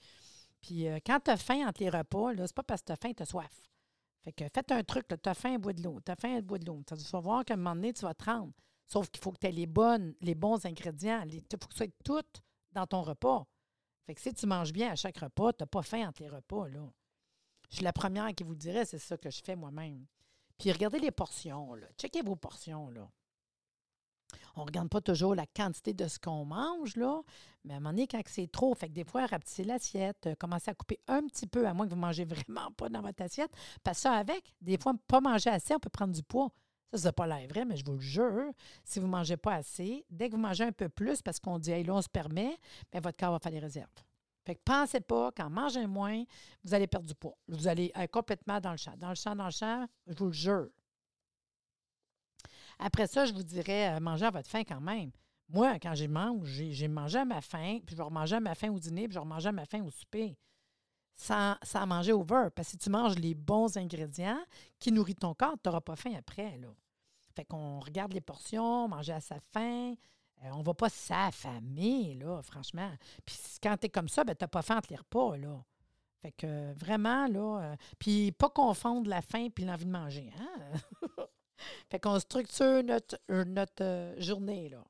Puis 0.61 0.89
euh, 0.89 0.99
quand 1.05 1.21
tu 1.21 1.31
as 1.31 1.37
faim 1.37 1.67
entre 1.67 1.83
les 1.83 1.91
repas, 1.91 2.33
là, 2.33 2.47
c'est 2.47 2.57
pas 2.57 2.63
parce 2.63 2.83
que 2.83 2.87
tu 2.87 2.93
as 2.93 2.97
faim, 2.97 3.13
tu 3.17 3.23
as 3.23 3.27
soif. 3.27 3.63
Fait 4.23 4.33
que 4.33 4.45
faites 4.53 4.73
un 4.73 4.83
truc, 4.83 5.07
tu 5.09 5.29
as 5.29 5.35
faim, 5.35 5.59
bois 5.59 5.73
de 5.73 5.83
l'eau. 5.83 6.01
Tu 6.05 6.11
as 6.11 6.17
faim, 6.17 6.41
bois 6.41 6.59
de 6.59 6.67
l'eau. 6.67 6.83
Tu 6.87 6.95
vas 6.95 7.21
voir 7.21 7.45
qu'à 7.45 7.55
un 7.55 7.57
moment 7.57 7.75
donné, 7.75 7.93
tu 7.93 8.03
vas 8.03 8.15
te 8.15 8.25
rendre. 8.25 8.53
Sauf 8.87 9.09
qu'il 9.11 9.23
faut 9.23 9.33
que 9.33 9.39
tu 9.39 9.47
aies 9.47 9.53
les, 9.53 9.67
bonnes, 9.67 10.15
les 10.21 10.35
bons 10.35 10.65
ingrédients. 10.65 11.23
Il 11.27 11.41
faut 11.41 11.69
que 11.69 11.75
ce 11.75 11.85
soit 11.85 11.95
tout 12.05 12.25
dans 12.73 12.87
ton 12.87 13.03
repas. 13.03 13.47
Fait 14.07 14.15
que 14.15 14.21
si 14.21 14.33
tu 14.33 14.47
manges 14.47 14.73
bien 14.73 14.91
à 14.93 14.97
chaque 14.97 15.19
repas, 15.19 15.53
tu 15.53 15.63
n'as 15.63 15.67
pas 15.67 15.83
faim 15.83 16.09
entre 16.09 16.23
les 16.23 16.31
repas. 16.31 16.69
Là. 16.69 16.91
Je 17.69 17.77
suis 17.77 17.85
la 17.85 17.93
première 17.93 18.35
qui 18.35 18.45
vous 18.45 18.55
dirait, 18.55 18.87
c'est 18.87 18.99
ça 18.99 19.19
que 19.19 19.31
je 19.31 19.43
fais 19.45 19.57
moi-même. 19.57 20.07
Puis 20.57 20.73
regardez 20.73 20.99
les 20.99 21.11
portions, 21.11 21.75
là. 21.75 21.87
Checkez 21.99 22.23
vos 22.23 22.35
portions, 22.35 22.89
là. 22.91 23.09
On 24.59 24.63
ne 24.63 24.67
regarde 24.67 24.89
pas 24.89 25.01
toujours 25.01 25.37
la 25.37 25.47
quantité 25.47 25.95
de 25.95 26.09
ce 26.09 26.19
qu'on 26.19 26.45
mange, 26.45 26.97
là, 26.97 27.23
mais 27.65 27.75
à 27.75 27.77
un 27.77 27.81
moment 27.81 27.91
donné, 27.91 28.09
quand 28.09 28.21
c'est 28.27 28.51
trop, 28.51 28.75
fait 28.75 28.89
que 28.89 28.93
des 28.93 29.05
fois, 29.05 29.25
rapetissez 29.27 29.63
l'assiette, 29.63 30.27
euh, 30.27 30.35
commencez 30.35 30.71
à 30.71 30.75
couper 30.75 30.99
un 31.07 31.23
petit 31.29 31.47
peu, 31.47 31.67
à 31.67 31.75
moins 31.75 31.87
que 31.87 31.91
vous 31.91 31.97
ne 31.97 32.01
mangez 32.01 32.25
vraiment 32.25 32.73
pas 32.73 32.89
dans 32.89 33.01
votre 33.01 33.23
assiette. 33.23 33.53
Parce 33.85 33.99
ça 33.99 34.13
avec, 34.15 34.53
des 34.61 34.77
fois, 34.77 34.95
pas 35.07 35.21
manger 35.21 35.51
assez, 35.51 35.75
on 35.75 35.79
peut 35.79 35.91
prendre 35.91 36.13
du 36.13 36.25
poids. 36.25 36.51
Ça, 36.93 36.99
c'est 36.99 37.13
pas 37.13 37.27
l'air 37.27 37.47
vrai, 37.49 37.65
mais 37.65 37.77
je 37.77 37.85
vous 37.85 37.93
le 37.93 38.01
jure, 38.01 38.53
si 38.83 38.99
vous 38.99 39.07
ne 39.07 39.13
mangez 39.13 39.37
pas 39.37 39.55
assez, 39.55 40.05
dès 40.11 40.29
que 40.29 40.35
vous 40.35 40.41
mangez 40.41 40.65
un 40.65 40.73
peu 40.73 40.89
plus, 40.89 41.23
parce 41.23 41.39
qu'on 41.39 41.59
dit, 41.59 41.71
hey, 41.71 41.85
là, 41.85 41.95
on 41.95 42.03
se 42.03 42.09
permet, 42.09 42.59
bien, 42.91 43.01
votre 43.01 43.17
corps 43.17 43.33
va 43.33 43.39
faire 43.39 43.53
des 43.53 43.61
réserves. 43.61 43.87
Fait 44.45 44.55
que 44.57 44.61
pensez 44.65 45.01
pas 45.01 45.31
qu'en 45.33 45.51
mangeant 45.51 45.87
moins, 45.87 46.25
vous 46.65 46.75
allez 46.75 46.87
perdre 46.87 47.07
du 47.07 47.15
poids. 47.15 47.37
Vous 47.49 47.69
allez 47.69 47.93
être 47.95 48.11
complètement 48.11 48.59
dans 48.61 48.71
le 48.71 48.79
champ. 48.79 48.95
Dans 48.97 49.11
le 49.11 49.15
champ, 49.15 49.37
dans 49.37 49.45
le 49.45 49.51
champ, 49.51 49.87
je 50.07 50.15
vous 50.15 50.27
le 50.27 50.33
jure. 50.33 50.69
Après 52.79 53.07
ça, 53.07 53.27
je 53.27 53.33
vous 53.33 53.43
dirais, 53.43 53.97
euh, 53.97 54.01
manger 54.01 54.27
à 54.27 54.31
votre 54.31 54.49
faim 54.49 54.63
quand 54.67 54.81
même. 54.81 55.11
Moi, 55.49 55.79
quand 55.81 55.95
j'ai 55.95 56.09
mangé, 56.09 56.73
j'ai 56.73 56.89
mangé 56.89 57.19
à 57.19 57.25
ma 57.25 57.41
faim, 57.41 57.79
puis 57.85 57.95
je 57.95 57.97
vais 57.97 58.03
remanger 58.03 58.37
à 58.37 58.41
ma 58.41 58.55
faim 58.55 58.71
au 58.71 58.79
dîner, 58.79 59.09
puis 59.09 59.15
je 59.15 59.19
vais 59.19 59.25
remanger 59.25 59.49
à 59.49 59.53
ma 59.53 59.65
faim 59.65 59.83
au 59.83 59.91
souper. 59.91 60.37
Sans, 61.17 61.57
sans 61.63 61.87
manger 61.87 62.13
over. 62.13 62.49
Parce 62.55 62.69
que 62.69 62.73
si 62.73 62.79
tu 62.79 62.91
manges 62.91 63.17
les 63.17 63.35
bons 63.35 63.77
ingrédients 63.77 64.41
qui 64.79 64.93
nourrissent 64.93 65.17
ton 65.17 65.35
corps, 65.35 65.57
tu 65.63 65.69
n'auras 65.69 65.81
pas 65.81 65.97
faim 65.97 66.13
après. 66.17 66.59
Là. 66.59 66.69
Fait 67.35 67.45
qu'on 67.45 67.81
regarde 67.81 68.13
les 68.13 68.21
portions, 68.21 68.89
manger 68.89 69.15
à 69.15 69.21
sa 69.21 69.41
faim, 69.53 69.95
euh, 70.45 70.51
on 70.53 70.63
va 70.63 70.75
pas 70.75 70.89
s'affamer, 70.89 72.15
là, 72.15 72.41
franchement. 72.43 72.91
Puis 73.25 73.37
quand 73.63 73.77
tu 73.77 73.87
es 73.87 73.89
comme 73.89 74.09
ça, 74.09 74.25
ben, 74.25 74.35
tu 74.37 74.45
n'as 74.45 74.49
pas 74.49 74.63
faim 74.63 74.77
entre 74.77 74.91
les 74.91 74.97
repas, 74.97 75.37
là. 75.37 75.63
Fait 76.23 76.33
que 76.33 76.73
vraiment, 76.75 77.27
là. 77.27 77.61
Euh, 77.63 77.77
puis 77.99 78.33
pas 78.33 78.51
confondre 78.51 79.09
la 79.09 79.23
faim 79.23 79.49
puis 79.55 79.65
l'envie 79.65 79.87
de 79.87 79.91
manger. 79.91 80.33
Hein? 80.39 80.73
fait 81.91 81.99
qu'on 81.99 82.19
structure 82.19 82.83
notre, 82.85 83.19
euh, 83.31 83.45
notre 83.45 84.15
journée, 84.19 84.69
là. 84.69 84.85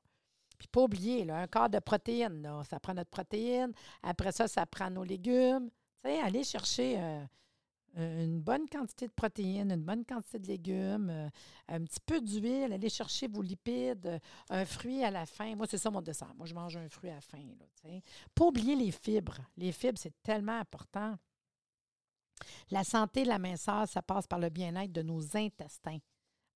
Puis 0.57 0.67
pas 0.67 0.81
oublier, 0.81 1.23
là, 1.23 1.37
un 1.37 1.47
quart 1.47 1.69
de 1.69 1.79
protéines. 1.79 2.45
Ça 2.69 2.81
prend 2.81 2.93
notre 2.93 3.09
protéine. 3.09 3.71
Après 4.03 4.33
ça, 4.33 4.47
ça 4.47 4.65
prend 4.65 4.89
nos 4.89 5.05
légumes. 5.05 5.69
Tu 6.03 6.09
sais, 6.09 6.19
aller 6.19 6.43
chercher 6.43 6.97
euh, 7.97 8.23
une 8.23 8.39
bonne 8.39 8.67
quantité 8.69 9.07
de 9.07 9.11
protéines, 9.11 9.71
une 9.71 9.83
bonne 9.83 10.05
quantité 10.05 10.39
de 10.39 10.47
légumes, 10.47 11.09
euh, 11.09 11.29
un 11.67 11.83
petit 11.83 11.99
peu 12.05 12.21
d'huile, 12.21 12.71
allez 12.73 12.89
chercher 12.89 13.27
vos 13.27 13.41
lipides, 13.41 14.05
euh, 14.05 14.19
un 14.49 14.65
fruit 14.65 15.03
à 15.03 15.11
la 15.11 15.25
fin. 15.25 15.55
Moi, 15.55 15.65
c'est 15.67 15.77
ça 15.77 15.89
mon 15.89 16.01
dessert. 16.01 16.33
Moi, 16.35 16.45
je 16.45 16.53
mange 16.53 16.77
un 16.77 16.87
fruit 16.89 17.09
à 17.09 17.15
la 17.15 17.21
fin. 17.21 17.39
Là, 17.39 17.99
Pas 18.35 18.45
oublier 18.45 18.75
les 18.75 18.91
fibres. 18.91 19.39
Les 19.57 19.71
fibres, 19.71 19.97
c'est 19.97 20.13
tellement 20.21 20.59
important. 20.59 21.15
La 22.69 22.83
santé, 22.83 23.25
la 23.25 23.39
minceur, 23.39 23.87
ça 23.87 24.01
passe 24.01 24.27
par 24.27 24.39
le 24.39 24.49
bien-être 24.49 24.91
de 24.91 25.01
nos 25.01 25.35
intestins. 25.35 25.99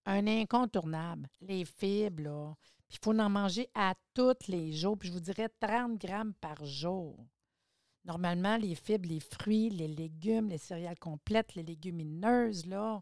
Un 0.06 0.28
incontournable. 0.28 1.28
Les 1.42 1.66
fibres. 1.66 2.56
Puis 2.88 2.98
il 3.00 3.04
faut 3.04 3.18
en 3.18 3.30
manger 3.30 3.70
à 3.74 3.94
tous 4.14 4.48
les 4.48 4.72
jours. 4.72 4.98
Puis 4.98 5.10
je 5.10 5.14
vous 5.14 5.20
dirais 5.20 5.50
30 5.60 5.98
grammes 6.00 6.34
par 6.36 6.64
jour. 6.66 7.18
Normalement, 8.06 8.58
les 8.58 8.76
fibres, 8.76 9.08
les 9.08 9.22
fruits, 9.22 9.70
les 9.70 9.88
légumes, 9.88 10.50
les 10.50 10.58
céréales 10.58 11.00
complètes, 11.00 11.56
les 11.56 11.64
légumineuses, 11.64 12.66
là. 12.66 13.02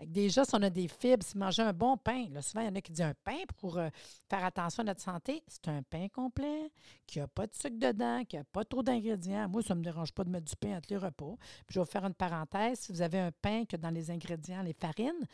Déjà, 0.00 0.44
si 0.44 0.54
on 0.54 0.62
a 0.62 0.70
des 0.70 0.88
fibres, 0.88 1.24
si 1.24 1.36
manger 1.38 1.62
un 1.62 1.72
bon 1.72 1.96
pain, 1.96 2.26
là, 2.30 2.42
souvent, 2.42 2.62
il 2.62 2.66
y 2.66 2.68
en 2.68 2.74
a 2.74 2.80
qui 2.80 2.92
disent 2.92 3.04
un 3.04 3.14
pain 3.24 3.38
pour 3.58 3.78
euh, 3.78 3.88
faire 4.28 4.44
attention 4.44 4.82
à 4.82 4.86
notre 4.86 5.00
santé. 5.00 5.42
C'est 5.46 5.68
un 5.68 5.82
pain 5.82 6.08
complet, 6.08 6.70
qui 7.06 7.18
n'a 7.18 7.28
pas 7.28 7.46
de 7.46 7.54
sucre 7.54 7.78
dedans, 7.78 8.24
qui 8.24 8.36
n'a 8.36 8.44
pas 8.44 8.64
trop 8.64 8.82
d'ingrédients. 8.82 9.48
Moi, 9.48 9.62
ça 9.62 9.74
ne 9.74 9.80
me 9.80 9.84
dérange 9.84 10.12
pas 10.12 10.24
de 10.24 10.30
mettre 10.30 10.46
du 10.46 10.56
pain 10.56 10.76
entre 10.76 10.88
les 10.90 10.96
repas. 10.96 11.36
Puis 11.66 11.74
je 11.74 11.80
vais 11.80 11.86
faire 11.86 12.04
une 12.04 12.14
parenthèse. 12.14 12.80
Si 12.80 12.92
vous 12.92 13.02
avez 13.02 13.18
un 13.18 13.32
pain 13.32 13.64
que 13.64 13.76
dans 13.76 13.90
les 13.90 14.10
ingrédients, 14.10 14.62
les 14.62 14.74
farines, 14.74 15.26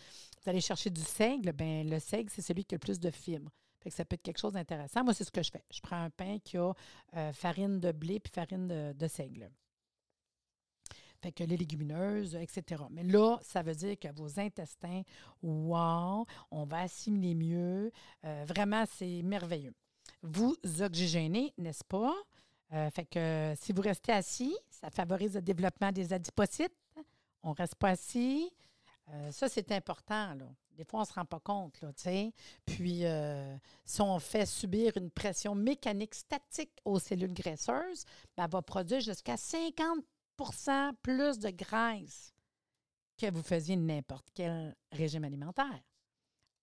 vous 0.42 0.50
allez 0.50 0.60
chercher 0.60 0.90
du 0.90 1.02
seigle, 1.02 1.52
bien, 1.52 1.84
le 1.84 1.98
seigle, 1.98 2.30
c'est 2.30 2.42
celui 2.42 2.64
qui 2.64 2.74
a 2.74 2.76
le 2.76 2.80
plus 2.80 3.00
de 3.00 3.10
fibres. 3.10 3.50
Fait 3.80 3.88
que 3.88 3.96
ça 3.96 4.04
peut 4.04 4.14
être 4.14 4.22
quelque 4.22 4.38
chose 4.38 4.52
d'intéressant. 4.52 5.04
Moi, 5.04 5.14
c'est 5.14 5.24
ce 5.24 5.30
que 5.30 5.42
je 5.42 5.50
fais. 5.50 5.64
Je 5.70 5.80
prends 5.80 6.02
un 6.02 6.10
pain 6.10 6.38
qui 6.44 6.58
a 6.58 6.72
euh, 7.16 7.32
farine 7.32 7.80
de 7.80 7.92
blé 7.92 8.20
puis 8.20 8.32
farine 8.32 8.68
de, 8.68 9.08
seigle. 9.08 9.50
Fait 11.22 11.32
que 11.32 11.44
les 11.44 11.56
légumineuses, 11.56 12.34
etc. 12.34 12.82
Mais 12.90 13.02
là, 13.02 13.38
ça 13.42 13.62
veut 13.62 13.74
dire 13.74 13.98
que 13.98 14.08
vos 14.12 14.40
intestins, 14.40 15.02
wow, 15.42 16.26
on 16.50 16.64
va 16.64 16.80
assimiler 16.80 17.34
mieux. 17.34 17.92
Euh, 18.24 18.44
vraiment, 18.46 18.84
c'est 18.96 19.22
merveilleux. 19.22 19.74
Vous 20.22 20.56
oxygénez, 20.80 21.52
n'est-ce 21.58 21.84
pas? 21.84 22.14
Euh, 22.72 22.88
fait 22.90 23.04
que 23.04 23.54
si 23.60 23.72
vous 23.72 23.82
restez 23.82 24.12
assis, 24.12 24.56
ça 24.70 24.90
favorise 24.90 25.34
le 25.34 25.42
développement 25.42 25.92
des 25.92 26.12
adipocytes. 26.12 26.72
On 27.42 27.50
ne 27.50 27.54
reste 27.54 27.74
pas 27.74 27.90
assis. 27.90 28.50
Euh, 29.08 29.32
ça, 29.32 29.48
c'est 29.48 29.72
important. 29.72 30.34
Là. 30.34 30.46
Des 30.76 30.84
fois, 30.84 31.00
on 31.00 31.02
ne 31.02 31.08
se 31.08 31.12
rend 31.12 31.24
pas 31.24 31.40
compte. 31.40 31.80
Là, 31.80 31.90
Puis, 32.64 33.04
euh, 33.04 33.56
si 33.84 34.00
on 34.00 34.18
fait 34.18 34.46
subir 34.46 34.96
une 34.96 35.10
pression 35.10 35.54
mécanique 35.54 36.14
statique 36.14 36.72
aux 36.84 36.98
cellules 36.98 37.34
graisseuses, 37.34 38.04
ben, 38.36 38.44
elle 38.44 38.50
va 38.50 38.62
produire 38.62 39.00
jusqu'à 39.00 39.36
50 39.36 40.04
plus 41.02 41.38
de 41.38 41.50
graisse 41.50 42.32
que 43.18 43.30
vous 43.30 43.42
faisiez 43.42 43.76
n'importe 43.76 44.26
quel 44.34 44.74
régime 44.92 45.24
alimentaire. 45.24 45.80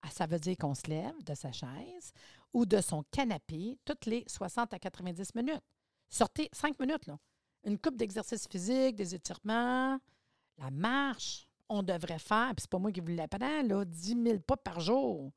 Ah, 0.01 0.09
ça 0.09 0.25
veut 0.25 0.39
dire 0.39 0.57
qu'on 0.57 0.73
se 0.73 0.87
lève 0.87 1.23
de 1.23 1.33
sa 1.33 1.51
chaise 1.51 2.11
ou 2.53 2.65
de 2.65 2.81
son 2.81 3.03
canapé 3.11 3.77
toutes 3.85 4.05
les 4.05 4.23
60 4.27 4.73
à 4.73 4.79
90 4.79 5.35
minutes. 5.35 5.63
Sortez 6.09 6.49
5 6.51 6.79
minutes, 6.79 7.07
là. 7.07 7.17
Une 7.65 7.77
coupe 7.77 7.97
d'exercice 7.97 8.47
physique, 8.47 8.95
des 8.95 9.13
étirements, 9.15 9.99
la 10.57 10.71
marche, 10.71 11.47
on 11.67 11.83
devrait 11.83 12.19
faire, 12.19 12.53
puis 12.55 12.61
c'est 12.61 12.69
pas 12.69 12.79
moi 12.79 12.91
qui 12.91 13.01
vous 13.01 13.13
l'apprends, 13.13 13.61
là, 13.63 13.83
10 13.83 14.23
000 14.23 14.39
pas 14.39 14.55
par 14.55 14.79
jour. 14.79 15.31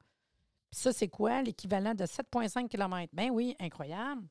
Puis 0.70 0.80
ça, 0.80 0.92
c'est 0.92 1.08
quoi? 1.08 1.42
L'équivalent 1.42 1.94
de 1.94 2.04
7,5 2.04 2.68
km. 2.68 3.10
Ben 3.12 3.30
oui, 3.30 3.56
incroyable. 3.58 4.28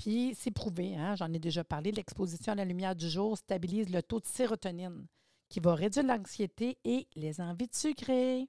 Puis 0.00 0.34
c'est 0.34 0.50
prouvé, 0.50 0.96
hein, 0.96 1.14
j'en 1.14 1.30
ai 1.30 1.38
déjà 1.38 1.62
parlé, 1.62 1.92
l'exposition 1.92 2.52
à 2.52 2.54
la 2.54 2.64
lumière 2.64 2.96
du 2.96 3.06
jour 3.06 3.36
stabilise 3.36 3.90
le 3.90 4.02
taux 4.02 4.18
de 4.18 4.24
sérotonine 4.24 5.06
qui 5.50 5.60
va 5.60 5.74
réduire 5.74 6.06
l'anxiété 6.06 6.78
et 6.84 7.06
les 7.16 7.42
envies 7.42 7.66
de 7.66 7.74
sucrer. 7.74 8.48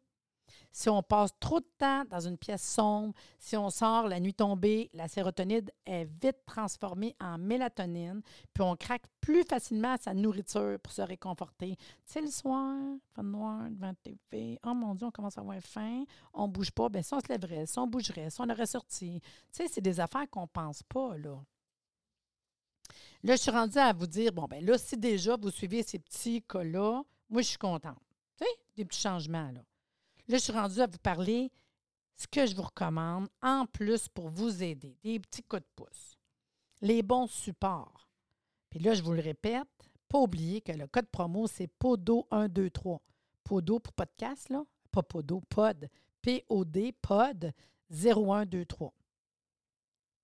Si 0.71 0.89
on 0.89 1.03
passe 1.03 1.31
trop 1.39 1.59
de 1.59 1.69
temps 1.77 2.03
dans 2.05 2.19
une 2.19 2.37
pièce 2.37 2.63
sombre, 2.63 3.13
si 3.37 3.57
on 3.57 3.69
sort 3.69 4.07
la 4.07 4.19
nuit 4.19 4.33
tombée, 4.33 4.89
la 4.93 5.07
sérotonine 5.07 5.69
est 5.85 6.05
vite 6.05 6.45
transformée 6.45 7.15
en 7.19 7.37
mélatonine, 7.37 8.21
puis 8.53 8.63
on 8.63 8.75
craque 8.75 9.03
plus 9.19 9.43
facilement 9.43 9.93
à 9.93 9.97
sa 9.97 10.13
nourriture 10.13 10.79
pour 10.79 10.93
se 10.93 11.01
réconforter. 11.01 11.77
Sais, 12.05 12.21
le 12.21 12.31
soir, 12.31 12.75
fin 13.13 13.23
noir, 13.23 13.69
devant 13.69 13.87
la 13.87 13.95
TV, 13.95 14.59
oh 14.65 14.73
mon 14.73 14.95
Dieu, 14.95 15.07
on 15.07 15.11
commence 15.11 15.37
à 15.37 15.41
avoir 15.41 15.59
faim, 15.61 16.03
on 16.33 16.47
bouge 16.47 16.71
pas, 16.71 16.89
bien, 16.89 17.01
si 17.01 17.13
on 17.13 17.19
se 17.19 17.27
lèverait, 17.27 17.65
si 17.65 17.77
on 17.79 17.87
bougerait, 17.87 18.29
si 18.29 18.41
on 18.41 18.49
aurait 18.49 18.65
sorti. 18.65 19.21
Tu 19.21 19.29
sais, 19.51 19.67
c'est 19.67 19.81
des 19.81 19.99
affaires 19.99 20.29
qu'on 20.29 20.43
ne 20.43 20.47
pense 20.47 20.83
pas, 20.83 21.17
là. 21.17 21.37
Là, 23.23 23.35
je 23.35 23.41
suis 23.41 23.51
rendue 23.51 23.77
à 23.77 23.93
vous 23.93 24.07
dire, 24.07 24.31
bon, 24.31 24.45
ben 24.49 24.65
là, 24.65 24.77
si 24.77 24.97
déjà 24.97 25.37
vous 25.37 25.51
suivez 25.51 25.83
ces 25.83 25.99
petits 25.99 26.41
cas-là, 26.41 27.03
moi, 27.29 27.41
je 27.41 27.49
suis 27.49 27.57
contente. 27.57 27.99
Tu 28.37 28.45
sais, 28.45 28.51
des 28.75 28.85
petits 28.85 29.01
changements, 29.01 29.51
là. 29.51 29.61
Là, 30.31 30.37
je 30.37 30.43
suis 30.43 30.53
rendue 30.53 30.79
à 30.79 30.87
vous 30.87 30.97
parler 30.97 31.51
ce 32.15 32.25
que 32.25 32.45
je 32.45 32.55
vous 32.55 32.61
recommande 32.61 33.27
en 33.41 33.65
plus 33.65 34.07
pour 34.07 34.29
vous 34.29 34.63
aider, 34.63 34.97
des 35.03 35.19
petits 35.19 35.43
coups 35.43 35.61
de 35.61 35.67
pouce. 35.75 36.17
Les 36.79 37.03
bons 37.03 37.27
supports. 37.27 38.07
Puis 38.69 38.79
là, 38.79 38.93
je 38.93 39.03
vous 39.03 39.11
le 39.11 39.19
répète, 39.19 39.67
pas 40.07 40.19
oublier 40.19 40.61
que 40.61 40.71
le 40.71 40.87
code 40.87 41.07
promo, 41.07 41.47
c'est 41.47 41.69
PODO123. 41.81 42.99
PODO 43.43 43.79
pour 43.79 43.91
podcast, 43.91 44.47
là? 44.47 44.63
Pas 44.89 45.03
PODO, 45.03 45.41
POD. 45.49 45.89
P-O-D, 46.21 46.93
POD 47.01 47.51
0123. 47.89 48.93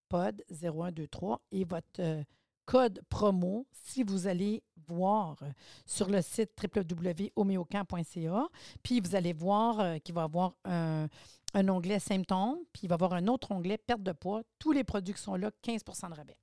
POD 0.08 0.44
0123. 0.50 1.42
Et 1.52 1.66
votre 1.66 2.00
euh, 2.00 2.24
code 2.68 3.02
promo 3.10 3.66
si 3.72 4.04
vous 4.04 4.28
allez 4.28 4.62
voir 4.88 5.40
sur 5.86 6.10
le 6.10 6.22
site 6.22 6.52
www.homéocamp.ca. 6.62 8.48
Puis 8.84 9.00
vous 9.00 9.16
allez 9.16 9.34
voir 9.34 9.80
euh, 9.80 9.98
qu'il 9.98 10.14
va 10.14 10.22
y 10.22 10.26
avoir 10.26 10.54
un, 10.66 11.08
onglet 11.56 12.00
symptômes, 12.00 12.60
puis 12.72 12.84
il 12.84 12.90
va 12.90 12.94
y 12.94 12.98
avoir 12.98 13.14
un 13.14 13.28
autre 13.28 13.52
onglet 13.52 13.78
perte 13.78 14.04
de 14.04 14.12
poids. 14.12 14.44
Tous 14.60 14.74
les 14.74 14.84
produits 14.84 15.16
qui 15.16 15.22
sont 15.22 15.36
là, 15.36 15.50
15% 15.64 16.10
de 16.12 16.16
rabais. 16.16 16.38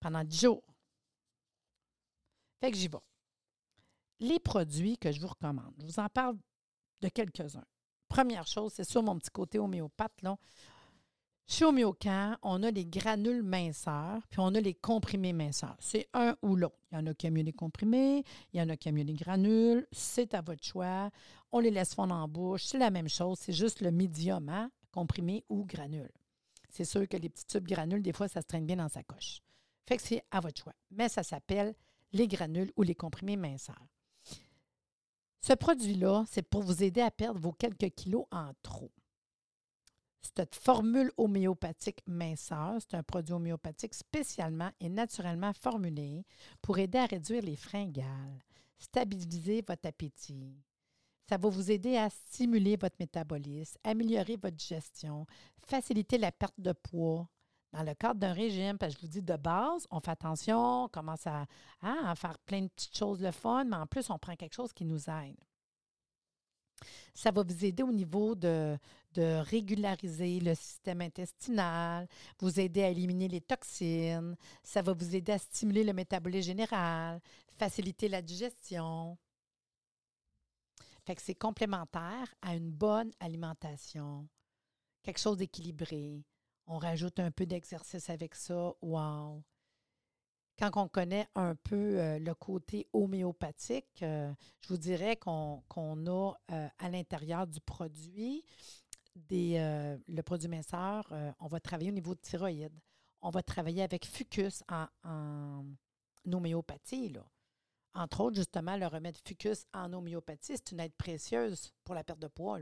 Pendant 0.00 0.24
10 0.24 0.40
jours. 0.40 0.64
Fait 2.60 2.70
que 2.70 2.76
j'y 2.76 2.88
vais. 2.88 2.98
Les 4.18 4.40
produits 4.40 4.98
que 4.98 5.12
je 5.12 5.20
vous 5.20 5.28
recommande, 5.28 5.74
je 5.78 5.86
vous 5.86 6.00
en 6.00 6.08
parle 6.08 6.36
de 7.00 7.08
quelques-uns. 7.08 7.64
Première 8.08 8.46
chose, 8.46 8.72
c'est 8.74 8.84
sur 8.84 9.02
mon 9.02 9.18
petit 9.18 9.30
côté 9.30 9.58
homéopathe. 9.58 10.22
Là. 10.22 10.36
Chez 11.48 11.64
Homéocan, 11.64 12.36
on 12.42 12.64
a 12.64 12.72
les 12.72 12.84
granules 12.84 13.44
minceurs, 13.44 14.26
puis 14.28 14.40
on 14.40 14.52
a 14.56 14.60
les 14.60 14.74
comprimés 14.74 15.32
minceurs. 15.32 15.76
C'est 15.78 16.08
un 16.12 16.36
ou 16.42 16.56
l'autre. 16.56 16.76
Il 16.90 16.96
y 16.96 16.98
en 16.98 17.06
a 17.06 17.14
qui 17.14 17.28
aiment 17.28 17.34
mieux 17.34 17.42
les 17.42 17.52
comprimés, 17.52 18.24
il 18.52 18.58
y 18.58 18.62
en 18.62 18.68
a 18.68 18.76
qui 18.76 18.88
aiment 18.88 18.96
mieux 18.96 19.04
les 19.04 19.14
granules. 19.14 19.86
C'est 19.92 20.34
à 20.34 20.40
votre 20.40 20.64
choix. 20.64 21.10
On 21.52 21.60
les 21.60 21.70
laisse 21.70 21.94
fondre 21.94 22.16
en 22.16 22.26
bouche. 22.26 22.64
C'est 22.64 22.78
la 22.78 22.90
même 22.90 23.08
chose. 23.08 23.38
C'est 23.40 23.52
juste 23.52 23.80
le 23.80 23.92
médium, 23.92 24.48
hein, 24.48 24.72
comprimé 24.90 25.44
ou 25.48 25.64
granule. 25.64 26.10
C'est 26.68 26.84
sûr 26.84 27.08
que 27.08 27.16
les 27.16 27.28
petits 27.28 27.46
tubes 27.46 27.68
granules, 27.68 28.02
des 28.02 28.12
fois, 28.12 28.26
ça 28.26 28.42
se 28.42 28.46
traîne 28.46 28.66
bien 28.66 28.76
dans 28.76 28.88
sa 28.88 29.04
coche. 29.04 29.40
Fait 29.88 29.98
que 29.98 30.02
c'est 30.02 30.24
à 30.32 30.40
votre 30.40 30.60
choix. 30.60 30.74
Mais 30.90 31.08
ça 31.08 31.22
s'appelle 31.22 31.74
les 32.12 32.26
granules 32.26 32.72
ou 32.76 32.82
les 32.82 32.96
comprimés 32.96 33.36
minceurs. 33.36 33.86
Ce 35.40 35.52
produit-là, 35.52 36.24
c'est 36.28 36.42
pour 36.42 36.62
vous 36.64 36.82
aider 36.82 37.02
à 37.02 37.12
perdre 37.12 37.38
vos 37.38 37.52
quelques 37.52 37.90
kilos 37.94 38.26
en 38.32 38.50
trop. 38.62 38.90
Cette 40.34 40.54
formule 40.54 41.12
homéopathique 41.16 42.02
minceur, 42.06 42.74
c'est 42.80 42.96
un 42.96 43.02
produit 43.02 43.34
homéopathique 43.34 43.94
spécialement 43.94 44.70
et 44.80 44.88
naturellement 44.88 45.52
formulé 45.52 46.24
pour 46.60 46.78
aider 46.78 46.98
à 46.98 47.06
réduire 47.06 47.42
les 47.42 47.56
fringales, 47.56 48.42
stabiliser 48.78 49.62
votre 49.66 49.86
appétit. 49.86 50.56
Ça 51.28 51.36
va 51.36 51.48
vous 51.48 51.70
aider 51.70 51.96
à 51.96 52.10
stimuler 52.10 52.76
votre 52.76 52.96
métabolisme, 52.98 53.78
améliorer 53.84 54.36
votre 54.36 54.56
digestion, 54.56 55.26
faciliter 55.66 56.18
la 56.18 56.32
perte 56.32 56.58
de 56.58 56.72
poids. 56.72 57.28
Dans 57.72 57.82
le 57.82 57.94
cadre 57.94 58.20
d'un 58.20 58.32
régime, 58.32 58.78
parce 58.78 58.94
que 58.94 59.00
je 59.00 59.06
vous 59.06 59.12
dis 59.12 59.22
de 59.22 59.36
base, 59.36 59.86
on 59.90 60.00
fait 60.00 60.12
attention, 60.12 60.84
on 60.84 60.88
commence 60.88 61.26
à, 61.26 61.46
hein, 61.82 61.98
à 62.04 62.14
faire 62.14 62.38
plein 62.38 62.62
de 62.62 62.68
petites 62.68 62.96
choses 62.96 63.18
de 63.18 63.30
fun, 63.30 63.64
mais 63.64 63.76
en 63.76 63.86
plus, 63.86 64.08
on 64.08 64.18
prend 64.18 64.34
quelque 64.36 64.54
chose 64.54 64.72
qui 64.72 64.84
nous 64.84 65.10
aide. 65.10 65.36
Ça 67.14 67.30
va 67.30 67.42
vous 67.42 67.64
aider 67.64 67.82
au 67.82 67.92
niveau 67.92 68.34
de, 68.34 68.78
régulariser 69.16 70.40
le 70.40 70.54
système 70.54 71.00
intestinal, 71.00 72.06
vous 72.38 72.60
aider 72.60 72.82
à 72.82 72.90
éliminer 72.90 73.28
les 73.28 73.40
toxines, 73.40 74.36
ça 74.62 74.82
va 74.82 74.92
vous 74.92 75.16
aider 75.16 75.32
à 75.32 75.38
stimuler 75.38 75.84
le 75.84 75.94
métabolisme 75.94 76.48
général, 76.48 77.20
faciliter 77.58 78.08
la 78.08 78.20
digestion. 78.20 79.16
C'est 81.18 81.34
complémentaire 81.34 82.34
à 82.42 82.54
une 82.56 82.70
bonne 82.70 83.10
alimentation, 83.20 84.28
quelque 85.02 85.20
chose 85.20 85.38
d'équilibré. 85.38 86.24
On 86.66 86.78
rajoute 86.78 87.20
un 87.20 87.30
peu 87.30 87.46
d'exercice 87.46 88.10
avec 88.10 88.34
ça. 88.34 88.72
Wow! 88.82 89.42
Quand 90.58 90.70
on 90.76 90.88
connaît 90.88 91.28
un 91.34 91.54
peu 91.54 92.00
euh, 92.00 92.18
le 92.18 92.34
côté 92.34 92.88
homéopathique, 92.92 94.02
euh, 94.02 94.32
je 94.62 94.68
vous 94.68 94.78
dirais 94.78 95.16
qu'on 95.16 95.62
a 95.68 96.32
euh, 96.50 96.68
à 96.78 96.88
l'intérieur 96.88 97.46
du 97.46 97.60
produit, 97.60 98.44
le 99.30 100.20
produit 100.22 100.48
minceur, 100.48 101.10
on 101.40 101.46
va 101.46 101.58
travailler 101.58 101.90
au 101.90 101.94
niveau 101.94 102.14
de 102.14 102.20
thyroïde. 102.20 102.78
On 103.22 103.30
va 103.30 103.42
travailler 103.42 103.82
avec 103.82 104.04
Fucus 104.04 104.62
en, 104.68 105.64
homéopathie. 106.30 107.14
Entre 107.94 108.20
autres, 108.20 108.36
justement, 108.36 108.76
le 108.76 108.86
remède 108.86 109.16
Fucus 109.26 109.64
en 109.72 109.90
homéopathie, 109.94 110.56
c'est 110.56 110.72
une 110.72 110.80
aide 110.80 110.94
précieuse 110.96 111.72
pour 111.82 111.94
la 111.94 112.04
perte 112.04 112.18
de 112.18 112.28
poids. 112.28 112.58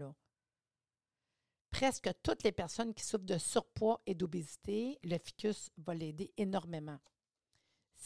Presque 1.73 2.09
toutes 2.23 2.45
les 2.45 2.53
personnes 2.53 2.95
qui 2.95 3.03
souffrent 3.03 3.25
de 3.25 3.37
surpoids 3.37 4.01
et 4.07 4.15
d'obésité, 4.15 5.01
le 5.03 5.19
Ficus 5.19 5.73
va 5.77 5.93
l'aider 5.93 6.33
énormément. 6.37 7.01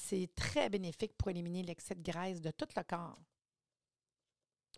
C'est 0.01 0.33
très 0.37 0.71
bénéfique 0.71 1.17
pour 1.19 1.29
éliminer 1.29 1.65
l'excès 1.65 1.97
de 1.97 2.03
graisse 2.03 2.41
de 2.41 2.53
tout 2.53 2.69
le 2.77 2.83
corps. 2.85 3.19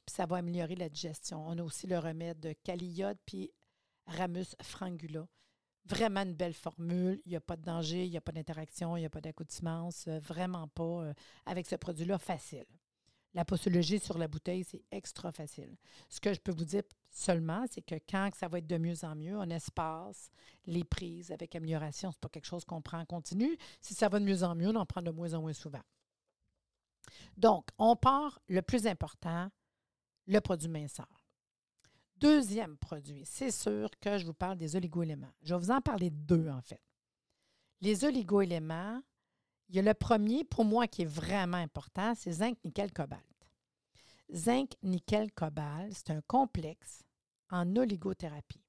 Puis 0.07 0.15
ça 0.17 0.25
va 0.25 0.39
améliorer 0.39 0.77
la 0.77 0.89
digestion. 0.89 1.47
On 1.47 1.59
a 1.59 1.63
aussi 1.63 1.87
le 1.87 1.99
remède 1.99 2.41
de 2.41 2.55
Caliode 2.65 3.19
puis 3.27 3.53
Ramus 4.07 4.57
frangula. 4.63 5.29
Vraiment 5.85 6.23
une 6.23 6.35
belle 6.35 6.55
formule. 6.55 7.21
Il 7.27 7.31
n'y 7.31 7.37
a 7.37 7.41
pas 7.41 7.57
de 7.57 7.63
danger, 7.63 8.07
il 8.07 8.11
n'y 8.11 8.17
a 8.17 8.23
pas 8.23 8.33
d'interaction, 8.33 8.97
il 8.97 9.01
n'y 9.01 9.07
a 9.07 9.11
pas 9.11 9.21
d'accoutumance. 9.21 10.09
Euh, 10.09 10.19
vraiment 10.21 10.69
pas 10.69 11.05
euh, 11.05 11.15
avec 11.45 11.67
ce 11.67 11.77
produit-là 11.77 12.19
facile. 12.19 12.67
La 13.35 13.45
posologie 13.45 14.01
sur 14.01 14.17
la 14.17 14.27
bouteille, 14.27 14.65
c'est 14.65 14.85
extra 14.91 15.33
facile. 15.33 15.77
Ce 16.09 16.19
que 16.19 16.33
je 16.33 16.41
peux 16.41 16.53
vous 16.53 16.65
dire 16.65 16.83
seulement, 17.11 17.65
c'est 17.71 17.83
que 17.83 17.97
quand 18.09 18.31
ça 18.35 18.49
va 18.49 18.59
être 18.59 18.67
de 18.67 18.79
mieux 18.79 19.05
en 19.05 19.15
mieux, 19.15 19.37
on 19.37 19.51
espace 19.51 20.31
les 20.67 20.85
prises 20.85 21.31
avec 21.31 21.55
amélioration. 21.55 22.11
Ce 22.11 22.17
n'est 22.17 22.21
pas 22.21 22.29
quelque 22.29 22.47
chose 22.47 22.65
qu'on 22.65 22.81
prend 22.81 23.01
en 23.01 23.05
continu. 23.05 23.57
Si 23.81 23.95
ça 23.95 24.09
va 24.09 24.21
de 24.21 24.25
mieux 24.25 24.43
en 24.43 24.55
mieux, 24.55 24.69
on 24.69 24.77
en 24.77 24.87
prend 24.87 25.03
de 25.03 25.11
moins 25.11 25.35
en 25.35 25.41
moins 25.41 25.53
souvent. 25.53 25.83
Donc, 27.37 27.69
on 27.79 27.97
part 27.97 28.41
le 28.49 28.63
plus 28.63 28.87
important, 28.87 29.51
le 30.27 30.41
produit 30.41 30.69
minceur. 30.69 31.09
Deuxième 32.17 32.77
produit, 32.77 33.23
c'est 33.25 33.51
sûr 33.51 33.89
que 33.99 34.19
je 34.19 34.27
vous 34.27 34.35
parle 34.35 34.59
des 34.59 34.77
oligoéléments. 34.77 35.33
Je 35.43 35.55
vais 35.55 35.61
vous 35.61 35.71
en 35.71 35.81
parler 35.81 36.11
de 36.11 36.17
deux, 36.17 36.49
en 36.49 36.61
fait. 36.61 36.83
Les 37.81 38.05
oligoéléments, 38.05 39.01
il 39.71 39.77
y 39.77 39.79
a 39.79 39.83
le 39.83 39.95
premier, 39.95 40.45
pour 40.45 40.65
moi, 40.65 40.87
qui 40.87 41.03
est 41.03 41.07
vraiment 41.07 41.57
important, 41.57 42.15
c'est 42.15 42.33
zinc, 42.33 42.59
nickel, 42.63 42.93
cobalt. 42.93 43.25
Zinc, 44.33 44.75
nickel, 44.83 45.33
cobalt, 45.33 45.93
c'est 45.93 46.11
un 46.11 46.21
complexe 46.23 47.03
en 47.51 47.75
oligothérapie. 47.77 48.65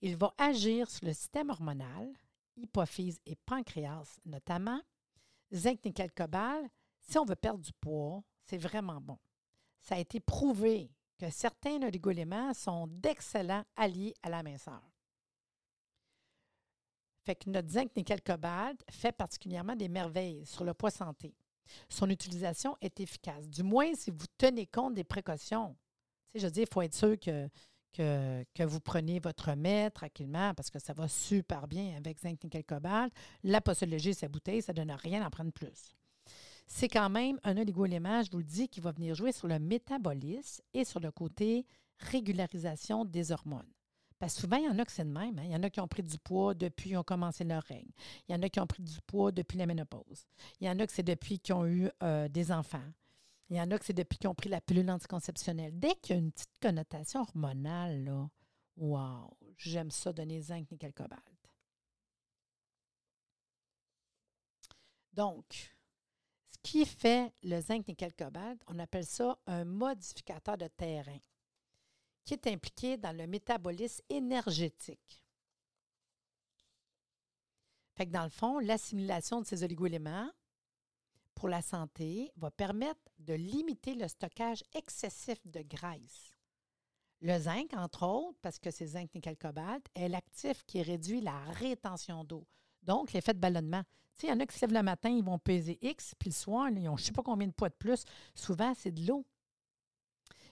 Il 0.00 0.16
va 0.16 0.34
agir 0.38 0.90
sur 0.90 1.06
le 1.06 1.12
système 1.12 1.50
hormonal, 1.50 2.12
hypophyse 2.56 3.20
et 3.26 3.36
pancréas 3.36 4.18
notamment. 4.24 4.80
Zinc, 5.52 5.84
nickel, 5.84 6.12
cobalt, 6.12 6.68
si 7.00 7.18
on 7.18 7.24
veut 7.24 7.36
perdre 7.36 7.60
du 7.60 7.72
poids, 7.72 8.22
c'est 8.44 8.58
vraiment 8.58 9.00
bon. 9.00 9.18
ça 9.80 9.94
a 9.94 9.98
été 9.98 10.18
prouvé 10.18 10.90
que 11.18 11.30
certains 11.30 11.80
oligoéléments 11.82 12.52
sont 12.54 12.88
d'excellents 12.88 13.64
alliés 13.76 14.14
à 14.22 14.28
la 14.28 14.42
minceur. 14.42 14.82
Fait 17.24 17.36
que 17.36 17.50
notre 17.50 17.68
zinc 17.68 17.94
nickel 17.96 18.22
cobalt 18.22 18.80
fait 18.90 19.12
particulièrement 19.12 19.74
des 19.74 19.88
merveilles 19.88 20.46
sur 20.46 20.64
le 20.64 20.74
poids 20.74 20.90
santé. 20.90 21.34
Son 21.88 22.10
utilisation 22.10 22.76
est 22.80 23.00
efficace, 23.00 23.48
du 23.48 23.62
moins 23.62 23.94
si 23.94 24.10
vous 24.10 24.26
tenez 24.38 24.66
compte 24.66 24.94
des 24.94 25.04
précautions. 25.04 25.76
Tu 26.28 26.40
je 26.40 26.46
dire, 26.48 26.64
il 26.68 26.72
faut 26.72 26.82
être 26.82 26.94
sûr 26.94 27.18
que, 27.18 27.48
que, 27.92 28.44
que, 28.54 28.62
vous 28.62 28.80
preniez 28.80 29.20
votre 29.20 29.50
remède 29.50 29.92
tranquillement 29.92 30.52
parce 30.54 30.70
que 30.70 30.78
ça 30.78 30.92
va 30.92 31.08
super 31.08 31.66
bien 31.66 31.96
avec 31.96 32.20
zinc 32.20 32.42
nickel 32.42 32.64
cobalt. 32.64 33.12
La 33.42 33.60
posologie, 33.60 34.14
sa 34.14 34.28
bouteille, 34.28 34.62
ça 34.62 34.72
ne 34.72 34.78
donne 34.78 34.92
rien 34.92 35.24
à 35.24 35.30
prendre 35.30 35.52
plus 35.52 35.96
c'est 36.66 36.88
quand 36.88 37.08
même 37.08 37.38
un 37.44 37.56
oligoélément, 37.56 38.22
je 38.22 38.30
vous 38.30 38.38
le 38.38 38.44
dis, 38.44 38.68
qui 38.68 38.80
va 38.80 38.92
venir 38.92 39.14
jouer 39.14 39.32
sur 39.32 39.46
le 39.46 39.58
métabolisme 39.58 40.62
et 40.74 40.84
sur 40.84 41.00
le 41.00 41.10
côté 41.10 41.64
régularisation 41.98 43.04
des 43.04 43.32
hormones. 43.32 43.70
Parce 44.18 44.34
souvent, 44.34 44.56
il 44.56 44.64
y 44.64 44.68
en 44.68 44.78
a 44.78 44.84
que 44.84 44.92
c'est 44.92 45.04
de 45.04 45.10
même. 45.10 45.38
Hein. 45.38 45.44
Il 45.44 45.50
y 45.50 45.56
en 45.56 45.62
a 45.62 45.68
qui 45.68 45.80
ont 45.80 45.88
pris 45.88 46.02
du 46.02 46.18
poids 46.18 46.54
depuis 46.54 46.90
qu'ils 46.90 46.98
ont 46.98 47.02
commencé 47.02 47.44
leur 47.44 47.62
règne. 47.64 47.90
Il 48.28 48.32
y 48.32 48.34
en 48.34 48.42
a 48.42 48.48
qui 48.48 48.60
ont 48.60 48.66
pris 48.66 48.82
du 48.82 48.98
poids 49.06 49.30
depuis 49.30 49.58
la 49.58 49.66
ménopause. 49.66 50.26
Il 50.60 50.66
y 50.66 50.70
en 50.70 50.78
a 50.78 50.86
que 50.86 50.92
c'est 50.92 51.02
depuis 51.02 51.38
qu'ils 51.38 51.54
ont 51.54 51.66
eu 51.66 51.90
euh, 52.02 52.28
des 52.28 52.50
enfants. 52.50 52.92
Il 53.50 53.56
y 53.56 53.60
en 53.60 53.70
a 53.70 53.78
que 53.78 53.84
c'est 53.84 53.92
depuis 53.92 54.18
qu'ils 54.18 54.28
ont 54.28 54.34
pris 54.34 54.48
la 54.48 54.60
pilule 54.60 54.90
anticonceptionnelle. 54.90 55.78
Dès 55.78 55.94
qu'il 55.96 56.16
y 56.16 56.18
a 56.18 56.22
une 56.22 56.32
petite 56.32 56.58
connotation 56.60 57.20
hormonale, 57.20 58.04
là, 58.04 58.28
wow, 58.76 59.36
j'aime 59.58 59.90
ça 59.90 60.12
donner 60.12 60.40
zinc, 60.40 60.70
nickel, 60.70 60.92
cobalt. 60.94 61.20
Donc, 65.12 65.76
qui 66.62 66.84
fait 66.84 67.32
le 67.42 67.60
zinc 67.60 67.86
nickel 67.86 68.14
cobalt, 68.14 68.60
on 68.66 68.78
appelle 68.78 69.06
ça 69.06 69.38
un 69.46 69.64
modificateur 69.64 70.58
de 70.58 70.66
terrain 70.68 71.18
qui 72.26 72.34
est 72.34 72.46
impliqué 72.48 72.98
dans 72.98 73.16
le 73.16 73.26
métabolisme 73.26 74.02
énergétique. 74.10 75.22
Dans 78.08 78.24
le 78.24 78.30
fond, 78.30 78.58
l'assimilation 78.58 79.40
de 79.40 79.46
ces 79.46 79.62
oligoéléments 79.62 80.30
pour 81.34 81.48
la 81.48 81.62
santé 81.62 82.30
va 82.36 82.50
permettre 82.50 83.00
de 83.18 83.34
limiter 83.34 83.94
le 83.94 84.08
stockage 84.08 84.62
excessif 84.74 85.38
de 85.46 85.62
graisse. 85.62 86.36
Le 87.22 87.38
zinc, 87.38 87.72
entre 87.74 88.04
autres, 88.04 88.38
parce 88.42 88.58
que 88.58 88.70
c'est 88.70 88.88
zinc 88.88 89.14
nickel 89.14 89.36
cobalt, 89.36 89.86
est 89.94 90.08
l'actif 90.08 90.62
qui 90.64 90.82
réduit 90.82 91.22
la 91.22 91.38
rétention 91.52 92.24
d'eau, 92.24 92.46
donc 92.82 93.12
l'effet 93.12 93.32
de 93.32 93.38
ballonnement. 93.38 93.82
Il 94.22 94.28
y 94.28 94.32
en 94.32 94.40
a 94.40 94.46
qui 94.46 94.56
se 94.56 94.64
lèvent 94.64 94.74
le 94.74 94.82
matin, 94.82 95.10
ils 95.10 95.24
vont 95.24 95.38
peser 95.38 95.78
X, 95.80 96.14
puis 96.18 96.30
le 96.30 96.34
soir, 96.34 96.70
ils 96.70 96.88
ont 96.88 96.96
je 96.96 97.02
ne 97.02 97.06
sais 97.06 97.12
pas 97.12 97.22
combien 97.22 97.46
de 97.46 97.52
poids 97.52 97.68
de 97.68 97.74
plus. 97.74 98.04
Souvent, 98.34 98.74
c'est 98.74 98.92
de 98.92 99.06
l'eau. 99.06 99.24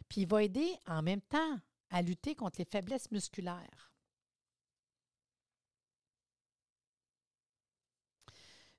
Puis 0.08 0.22
il 0.22 0.28
va 0.28 0.42
aider 0.42 0.68
en 0.86 1.02
même 1.02 1.22
temps 1.22 1.58
à 1.90 2.02
lutter 2.02 2.34
contre 2.34 2.58
les 2.58 2.64
faiblesses 2.64 3.10
musculaires. 3.10 3.92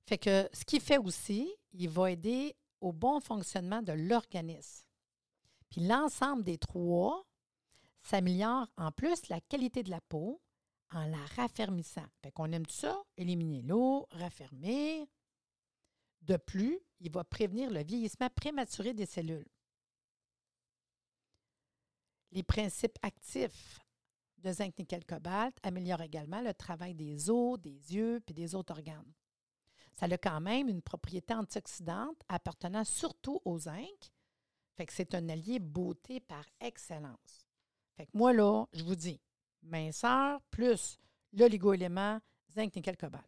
Fait 0.06 0.18
que 0.18 0.48
ce 0.54 0.64
qui 0.66 0.80
fait 0.80 1.00
aussi, 1.00 1.52
il 1.74 1.90
va 1.90 2.12
aider 2.12 2.56
au 2.80 2.92
bon 2.92 3.20
fonctionnement 3.20 3.82
de 3.82 3.94
l'organisme. 3.94 4.86
Puis 5.70 5.82
l'ensemble 5.82 6.44
des 6.44 6.58
trois 6.58 7.26
s'améliore 8.02 8.68
en 8.78 8.92
plus 8.92 9.28
la 9.30 9.42
qualité 9.42 9.82
de 9.82 9.90
la 9.90 10.02
peau, 10.02 10.42
en 10.92 11.06
la 11.08 11.26
raffermissant. 11.36 12.06
Fait 12.22 12.32
qu'on 12.32 12.52
aime 12.52 12.66
tout 12.66 12.76
ça, 12.76 13.04
éliminer 13.18 13.64
l'eau, 13.64 14.08
raffermir. 14.12 15.08
De 16.22 16.38
plus, 16.38 16.80
il 17.00 17.12
va 17.12 17.24
prévenir 17.24 17.72
le 17.72 17.84
vieillissement 17.84 18.30
prématuré 18.30 18.94
des 18.94 19.06
cellules. 19.06 19.48
Les 22.36 22.44
principes 22.44 23.00
actifs 23.02 23.80
de 24.40 24.52
zinc 24.52 24.78
nickel 24.78 25.06
cobalt 25.06 25.58
améliorent 25.64 26.02
également 26.02 26.42
le 26.42 26.54
travail 26.54 26.94
des 26.94 27.30
os, 27.30 27.58
des 27.58 27.96
yeux 27.96 28.22
et 28.28 28.34
des 28.34 28.56
autres 28.56 28.74
organes. 28.74 29.14
Ça 29.94 30.08
a 30.08 30.18
quand 30.18 30.42
même 30.42 30.68
une 30.68 30.82
propriété 30.82 31.34
antioxydante 31.34 32.22
appartenant 32.28 32.84
surtout 32.84 33.40
au 33.46 33.58
zinc. 33.58 34.12
Fait 34.76 34.86
que 34.86 34.92
c'est 34.92 35.16
un 35.16 35.30
allié 35.30 35.60
beauté 35.60 36.20
par 36.20 36.44
excellence. 36.60 37.48
Fait 37.96 38.06
que 38.06 38.12
moi, 38.14 38.34
là, 38.34 38.66
je 38.74 38.84
vous 38.84 38.96
dis, 38.96 39.22
minceur 39.64 40.42
plus 40.52 41.00
l'oligo-élément 41.32 42.20
zinc, 42.54 42.76
nickel, 42.76 42.98
cobalt. 42.98 43.24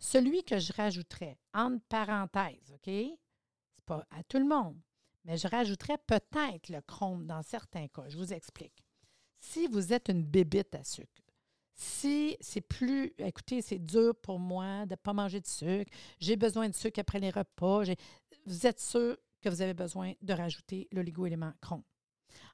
Celui 0.00 0.42
que 0.42 0.58
je 0.58 0.72
rajouterais, 0.72 1.38
entre 1.54 1.84
parenthèses, 1.88 2.72
OK? 2.72 2.86
C'est 2.86 3.84
pas 3.86 4.04
à 4.10 4.24
tout 4.24 4.38
le 4.38 4.48
monde, 4.48 4.80
mais 5.24 5.36
je 5.36 5.48
rajouterais 5.48 5.98
peut-être 6.06 6.68
le 6.68 6.80
chrome 6.80 7.26
dans 7.26 7.42
certains 7.42 7.88
cas. 7.88 8.08
Je 8.08 8.16
vous 8.16 8.32
explique. 8.32 8.84
Si 9.38 9.66
vous 9.66 9.92
êtes 9.92 10.08
une 10.08 10.22
bébite 10.22 10.74
à 10.74 10.84
sucre, 10.84 11.22
si 11.74 12.36
c'est 12.40 12.60
plus, 12.60 13.14
écoutez, 13.18 13.62
c'est 13.62 13.78
dur 13.78 14.14
pour 14.16 14.38
moi 14.38 14.84
de 14.84 14.92
ne 14.92 14.96
pas 14.96 15.14
manger 15.14 15.40
de 15.40 15.46
sucre, 15.46 15.90
j'ai 16.18 16.36
besoin 16.36 16.68
de 16.68 16.74
sucre 16.74 17.00
après 17.00 17.20
les 17.20 17.30
repas, 17.30 17.84
vous 18.44 18.66
êtes 18.66 18.80
sûr 18.80 19.16
que 19.40 19.48
vous 19.48 19.62
avez 19.62 19.72
besoin 19.72 20.12
de 20.20 20.32
rajouter 20.34 20.88
l'oligo-élément 20.92 21.52
chrome. 21.62 21.82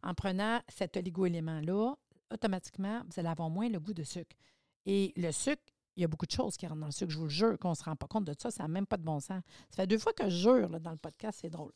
En 0.02 0.14
prenant 0.14 0.60
cet 0.68 0.96
oligo-élément-là, 0.96 1.96
automatiquement, 2.32 3.02
vous 3.04 3.18
allez 3.18 3.28
avoir 3.28 3.50
moins 3.50 3.68
le 3.68 3.80
goût 3.80 3.94
de 3.94 4.04
sucre. 4.04 4.36
Et 4.84 5.12
le 5.16 5.32
sucre, 5.32 5.62
il 5.96 6.02
y 6.02 6.04
a 6.04 6.08
beaucoup 6.08 6.26
de 6.26 6.30
choses 6.30 6.56
qui 6.56 6.66
rentrent 6.66 6.80
dans 6.80 6.86
le 6.86 6.92
sucre. 6.92 7.10
Je 7.10 7.18
vous 7.18 7.24
le 7.24 7.30
jure 7.30 7.58
qu'on 7.58 7.70
ne 7.70 7.74
se 7.74 7.82
rend 7.82 7.96
pas 7.96 8.06
compte 8.06 8.24
de 8.26 8.34
ça. 8.38 8.50
Ça 8.50 8.62
n'a 8.62 8.68
même 8.68 8.86
pas 8.86 8.96
de 8.96 9.02
bon 9.02 9.18
sens. 9.18 9.42
Ça 9.70 9.76
fait 9.76 9.86
deux 9.86 9.98
fois 9.98 10.12
que 10.12 10.28
je 10.28 10.36
jure 10.36 10.80
dans 10.80 10.92
le 10.92 10.96
podcast, 10.98 11.38
c'est 11.42 11.50
drôle. 11.50 11.72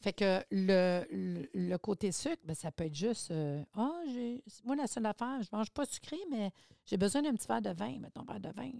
Fait 0.00 0.12
que 0.12 0.44
le, 0.50 1.76
côté 1.78 2.12
sucre, 2.12 2.42
ben, 2.44 2.54
ça 2.54 2.70
peut 2.70 2.84
être 2.84 2.94
juste 2.94 3.30
euh, 3.32 3.64
Ah, 3.74 4.00
j'ai. 4.06 4.44
Moi, 4.64 4.76
la 4.76 4.86
seule 4.86 5.06
affaire, 5.06 5.42
je 5.42 5.48
ne 5.52 5.58
mange 5.58 5.70
pas 5.70 5.84
sucré, 5.86 6.16
mais 6.30 6.52
j'ai 6.84 6.96
besoin 6.96 7.22
d'un 7.22 7.34
petit 7.34 7.48
verre 7.48 7.62
de 7.62 7.70
vin. 7.70 7.98
Mais 7.98 8.10
ton 8.10 8.22
verre 8.22 8.40
de 8.40 8.50
vin, 8.50 8.70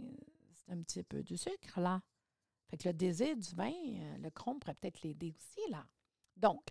c'est 0.52 0.72
un 0.72 0.80
petit 0.82 1.02
peu 1.02 1.22
du 1.22 1.36
sucre, 1.36 1.80
là. 1.80 2.00
Fait 2.68 2.76
que 2.76 2.88
le 2.88 2.94
désir 2.94 3.36
du 3.36 3.54
vin, 3.54 3.72
euh, 3.72 4.18
le 4.18 4.30
chrome 4.30 4.60
pourrait 4.60 4.74
peut-être 4.74 5.02
l'aider 5.02 5.34
aussi, 5.36 5.70
là. 5.70 5.84
Donc, 6.36 6.62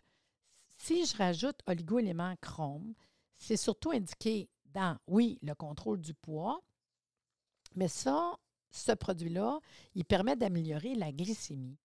si 0.77 1.05
je 1.05 1.17
rajoute 1.17 1.61
oligo-élément 1.65 2.35
chrome, 2.39 2.93
c'est 3.37 3.57
surtout 3.57 3.91
indiqué 3.91 4.49
dans, 4.65 4.97
oui, 5.07 5.39
le 5.41 5.55
contrôle 5.55 5.99
du 5.99 6.13
poids, 6.13 6.61
mais 7.75 7.87
ça, 7.87 8.37
ce 8.71 8.91
produit-là, 8.91 9.59
il 9.95 10.05
permet 10.05 10.35
d'améliorer 10.35 10.95
la 10.95 11.11
glycémie, 11.11 11.77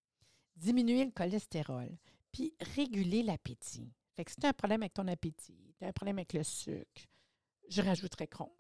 diminuer 0.57 1.05
le 1.05 1.11
cholestérol, 1.11 1.89
puis 2.33 2.55
réguler 2.75 3.23
l'appétit. 3.23 3.93
Si 4.17 4.37
tu 4.37 4.47
as 4.47 4.51
un 4.51 4.53
problème 4.53 4.83
avec 4.83 4.95
ton 4.95 5.09
appétit, 5.09 5.75
tu 5.79 5.85
as 5.85 5.89
un 5.89 5.93
problème 5.93 6.19
avec 6.19 6.33
le 6.33 6.43
sucre, 6.43 7.03
je 7.69 7.83
rajouterais 7.83 8.27
chrome. 8.27 8.51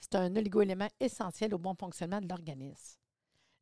C'est 0.00 0.16
un 0.16 0.34
oligoélément 0.36 0.88
essentiel 1.00 1.54
au 1.54 1.58
bon 1.58 1.74
fonctionnement 1.74 2.20
de 2.20 2.28
l'organisme. 2.28 2.98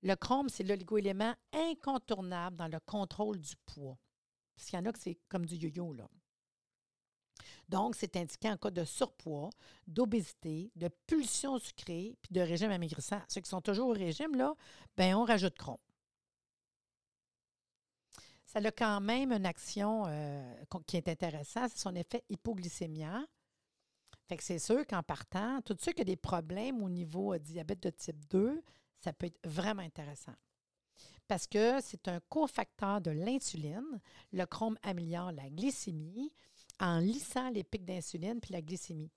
Le 0.02 0.16
chrome, 0.16 0.48
c'est 0.48 0.64
l'oligoélément 0.64 1.34
incontournable 1.52 2.56
dans 2.56 2.66
le 2.66 2.80
contrôle 2.80 3.38
du 3.38 3.54
poids. 3.64 3.96
Parce 4.56 4.68
qu'il 4.68 4.78
y 4.78 4.82
en 4.82 4.86
a 4.86 4.92
que 4.92 4.98
c'est 4.98 5.18
comme 5.28 5.46
du 5.46 5.54
yo-yo, 5.54 5.92
là. 5.92 6.08
Donc, 7.68 7.94
c'est 7.94 8.16
indiqué 8.16 8.50
en 8.50 8.56
cas 8.56 8.70
de 8.70 8.84
surpoids, 8.84 9.50
d'obésité, 9.86 10.72
de 10.74 10.88
pulsion 11.06 11.58
sucrée, 11.58 12.16
puis 12.20 12.32
de 12.32 12.40
régime 12.40 12.70
amaigrissant. 12.70 13.22
Ceux 13.28 13.40
qui 13.40 13.48
sont 13.48 13.60
toujours 13.60 13.90
au 13.90 13.92
régime, 13.92 14.34
là, 14.34 14.54
ben 14.96 15.14
on 15.14 15.24
rajoute 15.24 15.56
chrome. 15.56 15.78
Ça 18.52 18.58
a 18.58 18.70
quand 18.70 19.00
même 19.00 19.32
une 19.32 19.46
action 19.46 20.04
euh, 20.06 20.54
qui 20.86 20.98
est 20.98 21.08
intéressante, 21.08 21.70
c'est 21.74 21.80
son 21.80 21.94
effet 21.94 22.22
hypoglycémia. 22.28 23.24
Fait 24.28 24.36
que 24.36 24.44
c'est 24.44 24.58
sûr 24.58 24.86
qu'en 24.86 25.02
partant, 25.02 25.62
tout 25.62 25.74
ceux 25.80 25.92
qui 25.92 26.02
ont 26.02 26.04
des 26.04 26.16
problèmes 26.16 26.82
au 26.82 26.90
niveau 26.90 27.32
euh, 27.32 27.38
diabète 27.38 27.82
de 27.82 27.88
type 27.88 28.28
2, 28.28 28.62
ça 28.98 29.14
peut 29.14 29.24
être 29.24 29.40
vraiment 29.44 29.80
intéressant. 29.80 30.34
Parce 31.26 31.46
que 31.46 31.80
c'est 31.80 32.08
un 32.08 32.20
cofacteur 32.28 33.00
de 33.00 33.10
l'insuline. 33.10 34.00
Le 34.32 34.44
chrome 34.44 34.76
améliore 34.82 35.32
la 35.32 35.48
glycémie, 35.48 36.30
en 36.78 36.98
lissant 36.98 37.48
les 37.48 37.64
pics 37.64 37.86
d'insuline 37.86 38.38
puis 38.38 38.52
la 38.52 38.60
glycémie. 38.60 39.10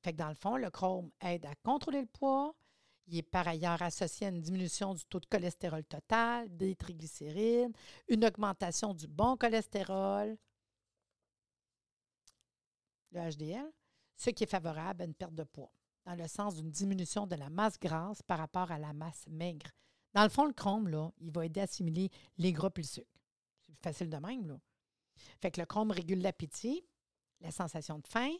Fait 0.00 0.12
que 0.12 0.18
dans 0.18 0.28
le 0.28 0.36
fond, 0.36 0.56
le 0.56 0.70
chrome 0.70 1.10
aide 1.22 1.44
à 1.44 1.56
contrôler 1.64 2.02
le 2.02 2.06
poids. 2.06 2.54
Il 3.10 3.18
est 3.18 3.22
par 3.22 3.48
ailleurs 3.48 3.80
associé 3.80 4.26
à 4.26 4.30
une 4.30 4.40
diminution 4.40 4.92
du 4.92 5.02
taux 5.06 5.18
de 5.20 5.26
cholestérol 5.26 5.82
total, 5.84 6.54
des 6.54 6.76
triglycérides, 6.76 7.74
une 8.06 8.24
augmentation 8.24 8.92
du 8.92 9.06
bon 9.06 9.36
cholestérol, 9.36 10.36
le 13.12 13.20
HDL, 13.30 13.72
ce 14.14 14.28
qui 14.30 14.44
est 14.44 14.50
favorable 14.50 15.02
à 15.02 15.04
une 15.06 15.14
perte 15.14 15.34
de 15.34 15.44
poids, 15.44 15.72
dans 16.04 16.14
le 16.14 16.28
sens 16.28 16.56
d'une 16.56 16.70
diminution 16.70 17.26
de 17.26 17.34
la 17.34 17.48
masse 17.48 17.78
grasse 17.78 18.20
par 18.22 18.38
rapport 18.38 18.70
à 18.70 18.78
la 18.78 18.92
masse 18.92 19.26
maigre. 19.28 19.70
Dans 20.12 20.22
le 20.22 20.28
fond, 20.28 20.44
le 20.44 20.52
chrome, 20.52 20.88
là, 20.88 21.10
il 21.18 21.30
va 21.30 21.46
aider 21.46 21.60
à 21.60 21.64
assimiler 21.64 22.10
les 22.36 22.52
gras 22.52 22.70
et 22.76 22.80
le 22.80 22.86
sucre. 22.86 23.06
C'est 23.66 23.82
facile 23.82 24.10
de 24.10 24.16
même, 24.18 24.46
là. 24.46 24.60
Fait 25.40 25.50
que 25.50 25.60
le 25.60 25.66
chrome 25.66 25.90
régule 25.90 26.20
l'appétit, 26.20 26.84
la 27.40 27.50
sensation 27.50 27.98
de 27.98 28.06
faim, 28.06 28.32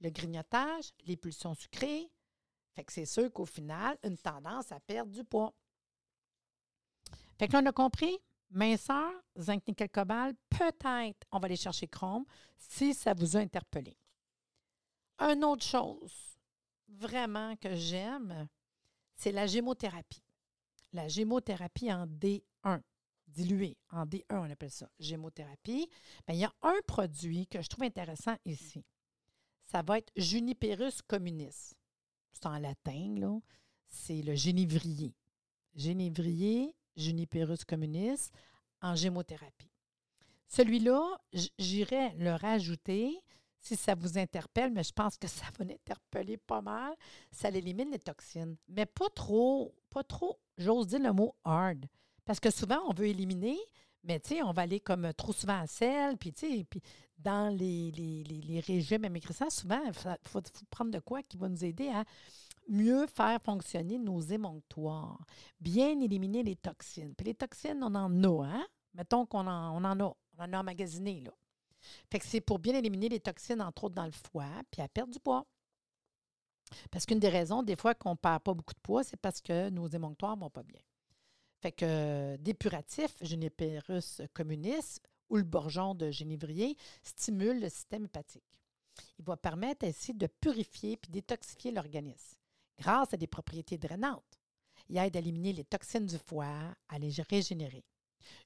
le 0.00 0.10
grignotage, 0.10 0.92
les 1.06 1.16
pulsions 1.16 1.54
sucrées. 1.54 2.10
Fait 2.76 2.84
que 2.84 2.92
c'est 2.92 3.06
sûr 3.06 3.32
qu'au 3.32 3.46
final, 3.46 3.96
une 4.04 4.18
tendance 4.18 4.70
à 4.70 4.78
perdre 4.78 5.10
du 5.10 5.24
poids. 5.24 5.54
Fait 7.38 7.48
que 7.48 7.54
là, 7.54 7.60
on 7.62 7.66
a 7.66 7.72
compris, 7.72 8.18
Minceur, 8.50 9.12
zinc, 9.36 9.66
nickel, 9.66 9.88
cobalt, 9.88 10.36
peut-être 10.50 11.26
on 11.32 11.38
va 11.38 11.46
aller 11.46 11.56
chercher 11.56 11.88
chrome 11.88 12.24
si 12.56 12.94
ça 12.94 13.12
vous 13.14 13.36
a 13.36 13.40
interpellé. 13.40 13.96
Une 15.18 15.42
autre 15.44 15.64
chose 15.64 16.38
vraiment 16.86 17.56
que 17.56 17.74
j'aime, 17.74 18.46
c'est 19.16 19.32
la 19.32 19.46
gémothérapie. 19.46 20.22
La 20.92 21.08
gémothérapie 21.08 21.92
en 21.92 22.06
D1, 22.06 22.82
diluée 23.26 23.76
en 23.90 24.04
D1, 24.04 24.24
on 24.30 24.50
appelle 24.50 24.70
ça 24.70 24.88
gémothérapie. 25.00 25.88
Bien, 26.26 26.36
il 26.36 26.40
y 26.40 26.44
a 26.44 26.54
un 26.62 26.80
produit 26.86 27.46
que 27.46 27.60
je 27.60 27.68
trouve 27.68 27.84
intéressant 27.84 28.36
ici. 28.44 28.84
Ça 29.64 29.82
va 29.82 29.98
être 29.98 30.12
Juniperus 30.14 31.02
communis. 31.02 31.74
C'est 32.36 32.46
en 32.46 32.58
latin. 32.58 33.40
C'est 33.88 34.20
le 34.20 34.34
génévrier. 34.34 35.14
Génévrier, 35.74 36.74
Juniperus 36.94 37.64
communis, 37.64 38.30
en 38.82 38.94
gémothérapie. 38.94 39.70
Celui-là, 40.46 41.18
j'irais 41.58 42.14
le 42.18 42.34
rajouter 42.34 43.18
si 43.58 43.74
ça 43.74 43.94
vous 43.94 44.18
interpelle, 44.18 44.70
mais 44.70 44.84
je 44.84 44.92
pense 44.92 45.16
que 45.16 45.26
ça 45.26 45.46
va 45.58 45.64
l'interpeller 45.64 46.36
pas 46.36 46.60
mal. 46.60 46.94
Ça 47.30 47.48
élimine 47.48 47.90
les 47.90 47.98
toxines, 47.98 48.56
mais 48.68 48.84
pas 48.84 49.08
trop, 49.14 49.74
pas 49.88 50.04
trop, 50.04 50.38
j'ose 50.58 50.88
dire 50.88 51.00
le 51.00 51.12
mot 51.12 51.34
hard. 51.42 51.86
Parce 52.26 52.38
que 52.38 52.50
souvent, 52.50 52.82
on 52.86 52.92
veut 52.92 53.08
éliminer, 53.08 53.56
mais 54.06 54.20
tu 54.20 54.36
sais, 54.36 54.42
on 54.42 54.52
va 54.52 54.62
aller 54.62 54.80
comme 54.80 55.12
trop 55.14 55.32
souvent 55.32 55.60
à 55.60 55.66
sel, 55.66 56.16
puis 56.16 56.32
tu 56.32 56.46
sais, 56.46 56.64
puis 56.64 56.80
dans 57.18 57.54
les, 57.54 57.90
les, 57.92 58.22
les, 58.24 58.60
régimes 58.60 59.04
amaigrissants, 59.04 59.50
souvent, 59.50 59.82
il 59.84 59.92
faut, 59.92 60.08
faut, 60.24 60.40
prendre 60.70 60.90
de 60.90 60.98
quoi 61.00 61.22
qui 61.22 61.36
va 61.36 61.48
nous 61.48 61.64
aider 61.64 61.88
à 61.88 62.04
mieux 62.68 63.06
faire 63.06 63.40
fonctionner 63.42 63.98
nos 63.98 64.20
émonctoires, 64.20 65.24
bien 65.60 66.00
éliminer 66.00 66.42
les 66.42 66.56
toxines. 66.56 67.14
Puis 67.14 67.26
les 67.26 67.34
toxines, 67.34 67.82
on 67.82 67.94
en 67.94 68.24
a, 68.24 68.46
hein? 68.46 68.66
Mettons 68.94 69.26
qu'on 69.26 69.46
en, 69.46 69.76
on 69.76 69.84
en 69.84 70.00
a, 70.00 70.04
on 70.04 70.42
en 70.42 70.52
a 70.52 70.58
emmagasiné, 70.58 71.20
là. 71.20 71.32
Fait 72.10 72.18
que 72.18 72.26
c'est 72.26 72.40
pour 72.40 72.58
bien 72.58 72.74
éliminer 72.74 73.08
les 73.08 73.20
toxines, 73.20 73.62
entre 73.62 73.84
autres 73.84 73.94
dans 73.94 74.06
le 74.06 74.12
foie, 74.12 74.62
puis 74.70 74.82
à 74.82 74.88
perdre 74.88 75.12
du 75.12 75.20
poids. 75.20 75.46
Parce 76.90 77.06
qu'une 77.06 77.20
des 77.20 77.28
raisons, 77.28 77.62
des 77.62 77.76
fois, 77.76 77.94
qu'on 77.94 78.10
ne 78.10 78.16
perd 78.16 78.42
pas 78.42 78.54
beaucoup 78.54 78.74
de 78.74 78.80
poids, 78.80 79.04
c'est 79.04 79.16
parce 79.16 79.40
que 79.40 79.70
nos 79.70 79.86
émonctoires 79.86 80.36
ne 80.36 80.40
vont 80.40 80.50
pas 80.50 80.64
bien. 80.64 80.80
Fait 81.60 81.72
que 81.72 81.84
euh, 81.84 82.36
dépuratif, 82.38 83.14
Juniperus 83.22 84.20
communis 84.34 85.00
ou 85.28 85.36
le 85.36 85.42
bourgeon 85.42 85.94
de 85.94 86.10
génévrier 86.10 86.76
stimule 87.02 87.60
le 87.60 87.68
système 87.68 88.04
hépatique. 88.04 88.44
Il 89.18 89.24
va 89.24 89.36
permettre 89.36 89.86
ainsi 89.86 90.14
de 90.14 90.26
purifier 90.26 90.96
puis 90.96 91.10
détoxifier 91.10 91.72
l'organisme 91.72 92.38
grâce 92.78 93.14
à 93.14 93.16
des 93.16 93.26
propriétés 93.26 93.78
drainantes. 93.78 94.40
Il 94.88 94.98
aide 94.98 95.16
à 95.16 95.18
éliminer 95.18 95.52
les 95.52 95.64
toxines 95.64 96.06
du 96.06 96.18
foie, 96.18 96.74
à 96.88 96.98
les 96.98 97.12
régénérer. 97.28 97.84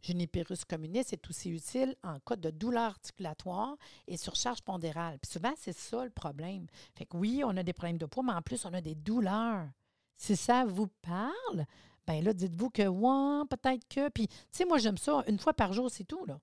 Juniperus 0.03 0.65
communis 0.65 1.05
est 1.13 1.29
aussi 1.29 1.51
utile 1.51 1.97
en 2.03 2.19
cas 2.21 2.37
de 2.37 2.51
douleur 2.51 2.91
articulatoire 2.91 3.77
et 4.07 4.17
surcharge 4.17 4.63
pondérale. 4.63 5.19
Puis 5.19 5.33
souvent, 5.33 5.55
c'est 5.57 5.77
ça 5.77 6.05
le 6.05 6.11
problème. 6.11 6.67
Fait 6.95 7.07
que 7.07 7.17
oui, 7.17 7.43
on 7.45 7.57
a 7.57 7.63
des 7.63 7.73
problèmes 7.73 7.99
de 7.99 8.07
poids, 8.07 8.23
mais 8.23 8.33
en 8.33 8.43
plus, 8.43 8.65
on 8.65 8.75
a 8.75 8.81
des 8.81 8.95
douleurs. 8.95 9.69
Si 10.17 10.37
ça 10.37 10.65
vous 10.67 10.89
parle, 11.01 11.67
bien 12.07 12.23
là, 12.23 12.33
dites-vous 12.33 12.71
que, 12.71 12.87
ouais, 12.87 13.45
peut-être 13.49 13.87
que. 13.89 14.09
Puis, 14.11 14.29
tu 14.29 14.37
sais, 14.53 14.65
moi, 14.65 14.79
j'aime 14.79 14.99
ça. 14.99 15.25
Une 15.27 15.39
fois 15.39 15.55
par 15.55 15.73
jour, 15.73 15.91
c'est 15.91 16.05
tout, 16.05 16.25
là. 16.27 16.41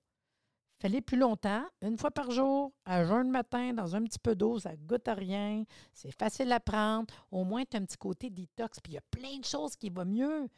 Fallait 0.80 1.00
plus 1.00 1.18
longtemps, 1.18 1.64
une 1.82 1.98
fois 1.98 2.12
par 2.12 2.30
jour, 2.30 2.72
à 2.84 3.04
jeun 3.04 3.26
le 3.26 3.32
matin, 3.32 3.72
dans 3.72 3.96
un 3.96 4.04
petit 4.04 4.20
peu 4.20 4.36
d'eau, 4.36 4.60
ça 4.60 4.76
goûte 4.76 5.08
à 5.08 5.14
rien, 5.14 5.64
c'est 5.92 6.12
facile 6.12 6.52
à 6.52 6.60
prendre. 6.60 7.12
Au 7.32 7.42
moins, 7.42 7.64
tu 7.64 7.76
as 7.76 7.80
un 7.80 7.84
petit 7.84 7.96
côté 7.96 8.30
détox, 8.30 8.78
puis 8.78 8.92
il 8.92 8.94
y 8.94 8.98
a 8.98 9.02
plein 9.10 9.38
de 9.38 9.44
choses 9.44 9.74
qui 9.74 9.90
vont 9.90 10.04
mieux. 10.04 10.48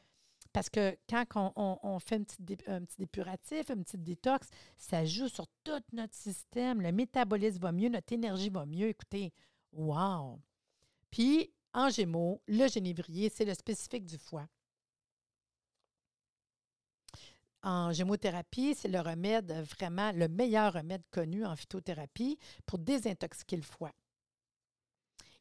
Parce 0.53 0.69
que 0.69 0.95
quand 1.09 1.53
on, 1.57 1.99
fait 2.01 2.17
un 2.17 2.23
petit, 2.25 2.59
un 2.67 2.85
petit, 2.85 2.97
dépuratif, 2.99 3.71
un 3.71 3.83
petit 3.83 3.97
détox, 3.97 4.49
ça 4.77 5.07
joue 5.07 5.29
sur 5.29 5.47
tout 5.65 5.81
notre 5.93 6.15
système. 6.15 6.83
Le 6.83 6.93
métabolisme 6.93 7.61
va 7.61 7.73
mieux, 7.73 7.89
notre 7.89 8.13
énergie 8.13 8.51
va 8.51 8.67
mieux. 8.67 8.89
Écoutez, 8.89 9.33
wow! 9.73 10.39
Puis, 11.11 11.51
en 11.73 11.89
gémeaux, 11.89 12.43
le 12.47 12.69
génévrier, 12.69 13.31
c'est 13.31 13.47
le 13.47 13.55
spécifique 13.55 14.05
du 14.05 14.19
foie. 14.19 14.47
En 17.63 17.93
gémothérapie, 17.93 18.75
c'est 18.75 18.89
le 18.89 19.01
remède, 19.01 19.53
vraiment 19.79 20.13
le 20.13 20.29
meilleur 20.29 20.73
remède 20.73 21.03
connu 21.11 21.45
en 21.45 21.57
phytothérapie 21.57 22.39
pour 22.65 22.79
désintoxiquer 22.79 23.57
le 23.57 23.63
foie. 23.63 23.93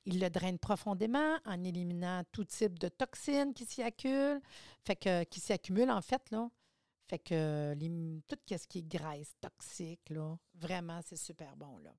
Il 0.06 0.20
le 0.20 0.30
draine 0.30 0.60
profondément 0.60 1.38
en 1.46 1.64
éliminant 1.64 2.24
tout 2.32 2.44
type 2.44 2.80
de 2.80 2.90
toxines 2.90 3.54
qui 3.54 3.66
s'y 3.66 3.84
accumulent, 3.84 4.42
qui 5.30 5.40
s'y 5.40 5.54
accumulent 5.54 5.92
en 5.92 6.02
fait, 6.02 6.30
là. 6.32 6.50
Fait 7.08 7.20
que 7.20 7.74
tout 8.28 8.38
ce 8.50 8.68
qui 8.68 8.80
est 8.80 8.88
graisse 8.88 9.34
toxique, 9.42 10.10
là, 10.10 10.36
vraiment, 10.56 11.00
c'est 11.06 11.18
super 11.18 11.56
bon, 11.56 11.78
là. 11.80 11.94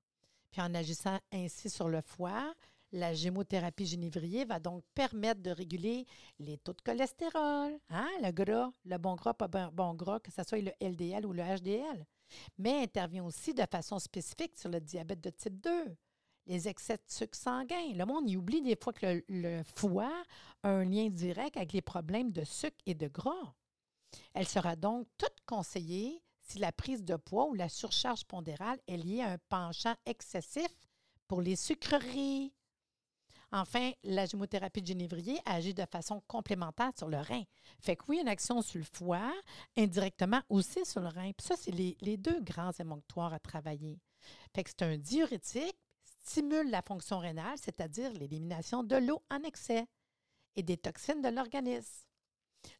Puis 0.51 0.61
en 0.61 0.73
agissant 0.73 1.19
ainsi 1.31 1.69
sur 1.69 1.89
le 1.89 2.01
foie, 2.01 2.53
la 2.91 3.13
gémothérapie 3.13 3.85
génévrier 3.85 4.45
va 4.45 4.59
donc 4.59 4.83
permettre 4.93 5.41
de 5.41 5.51
réguler 5.51 6.05
les 6.39 6.57
taux 6.57 6.73
de 6.73 6.81
cholestérol, 6.81 7.79
hein, 7.89 8.09
le 8.21 8.31
gras, 8.31 8.71
le 8.85 8.97
bon 8.97 9.15
gras, 9.15 9.33
pas 9.33 9.47
bon 9.47 9.93
gras, 9.93 10.19
que 10.19 10.31
ce 10.31 10.43
soit 10.43 10.59
le 10.59 10.71
LDL 10.81 11.25
ou 11.25 11.33
le 11.33 11.43
HDL, 11.43 12.05
mais 12.57 12.83
intervient 12.83 13.25
aussi 13.25 13.53
de 13.53 13.63
façon 13.69 13.99
spécifique 13.99 14.57
sur 14.57 14.69
le 14.69 14.79
diabète 14.79 15.21
de 15.21 15.29
type 15.29 15.59
2, 15.61 15.95
les 16.47 16.67
excès 16.67 16.97
de 16.97 17.03
sucre 17.07 17.37
sanguin. 17.37 17.93
Le 17.93 18.05
monde 18.05 18.29
y 18.29 18.35
oublie 18.35 18.61
des 18.61 18.75
fois 18.81 18.93
que 18.93 19.23
le, 19.27 19.63
foie 19.63 20.23
a 20.63 20.69
un 20.69 20.83
lien 20.83 21.09
direct 21.09 21.57
avec 21.57 21.73
les 21.73 21.81
problèmes 21.81 22.31
de 22.31 22.43
sucre 22.43 22.77
et 22.85 22.95
de 22.95 23.07
gras. 23.07 23.53
Elle 24.33 24.47
sera 24.47 24.75
donc 24.75 25.07
toute 25.17 25.37
conseillée 25.45 26.21
si 26.41 26.59
la 26.59 26.71
prise 26.71 27.03
de 27.03 27.15
poids 27.15 27.47
ou 27.47 27.53
la 27.53 27.69
surcharge 27.69 28.25
pondérale 28.25 28.79
est 28.87 28.97
liée 28.97 29.21
à 29.21 29.31
un 29.31 29.37
penchant 29.49 29.95
excessif 30.05 30.67
pour 31.27 31.41
les 31.41 31.55
sucreries. 31.55 32.51
Enfin, 33.53 33.91
la 34.03 34.25
gémothérapie 34.25 34.81
de 34.81 34.87
génévrier 34.87 35.39
agit 35.45 35.73
de 35.73 35.85
façon 35.85 36.21
complémentaire 36.27 36.91
sur 36.97 37.09
le 37.09 37.17
rein. 37.17 37.43
Fait 37.81 37.97
que 37.97 38.03
oui, 38.07 38.19
une 38.21 38.29
action 38.29 38.61
sur 38.61 38.79
le 38.79 38.85
foie, 38.85 39.33
indirectement 39.77 40.41
aussi 40.47 40.85
sur 40.85 41.01
le 41.01 41.09
rein. 41.09 41.31
Puis 41.33 41.47
ça, 41.47 41.55
c'est 41.57 41.71
les, 41.71 42.17
deux 42.17 42.39
grands 42.41 42.71
émonctoires 42.71 43.33
à 43.33 43.39
travailler. 43.39 43.99
Fait 44.55 44.63
que 44.63 44.69
c'est 44.69 44.85
un 44.85 44.97
diurétique, 44.97 45.75
stimule 46.23 46.69
la 46.69 46.81
fonction 46.81 47.19
rénale, 47.19 47.57
c'est-à-dire 47.57 48.13
l'élimination 48.13 48.83
de 48.83 48.95
l'eau 48.95 49.21
en 49.29 49.43
excès 49.43 49.85
et 50.55 50.63
des 50.63 50.77
toxines 50.77 51.21
de 51.21 51.29
l'organisme. 51.29 52.05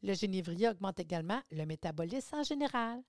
Le 0.04 0.14
génévrier 0.14 0.70
augmente 0.70 1.00
également 1.00 1.42
le 1.52 1.66
métabolisme 1.66 2.36
en 2.36 2.44
général. 2.44 3.02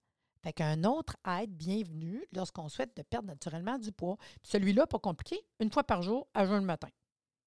Fait 0.42 0.52
qu'un 0.52 0.82
autre 0.82 1.16
aide 1.40 1.52
bienvenue 1.52 2.24
lorsqu'on 2.32 2.68
souhaite 2.68 2.96
de 2.96 3.02
perdre 3.02 3.28
naturellement 3.28 3.78
du 3.78 3.92
poids. 3.92 4.16
Celui-là, 4.42 4.88
pas 4.88 4.98
compliqué, 4.98 5.40
une 5.60 5.70
fois 5.70 5.84
par 5.84 6.02
jour, 6.02 6.26
à 6.34 6.44
jeun 6.46 6.58
le 6.58 6.66
matin. 6.66 6.88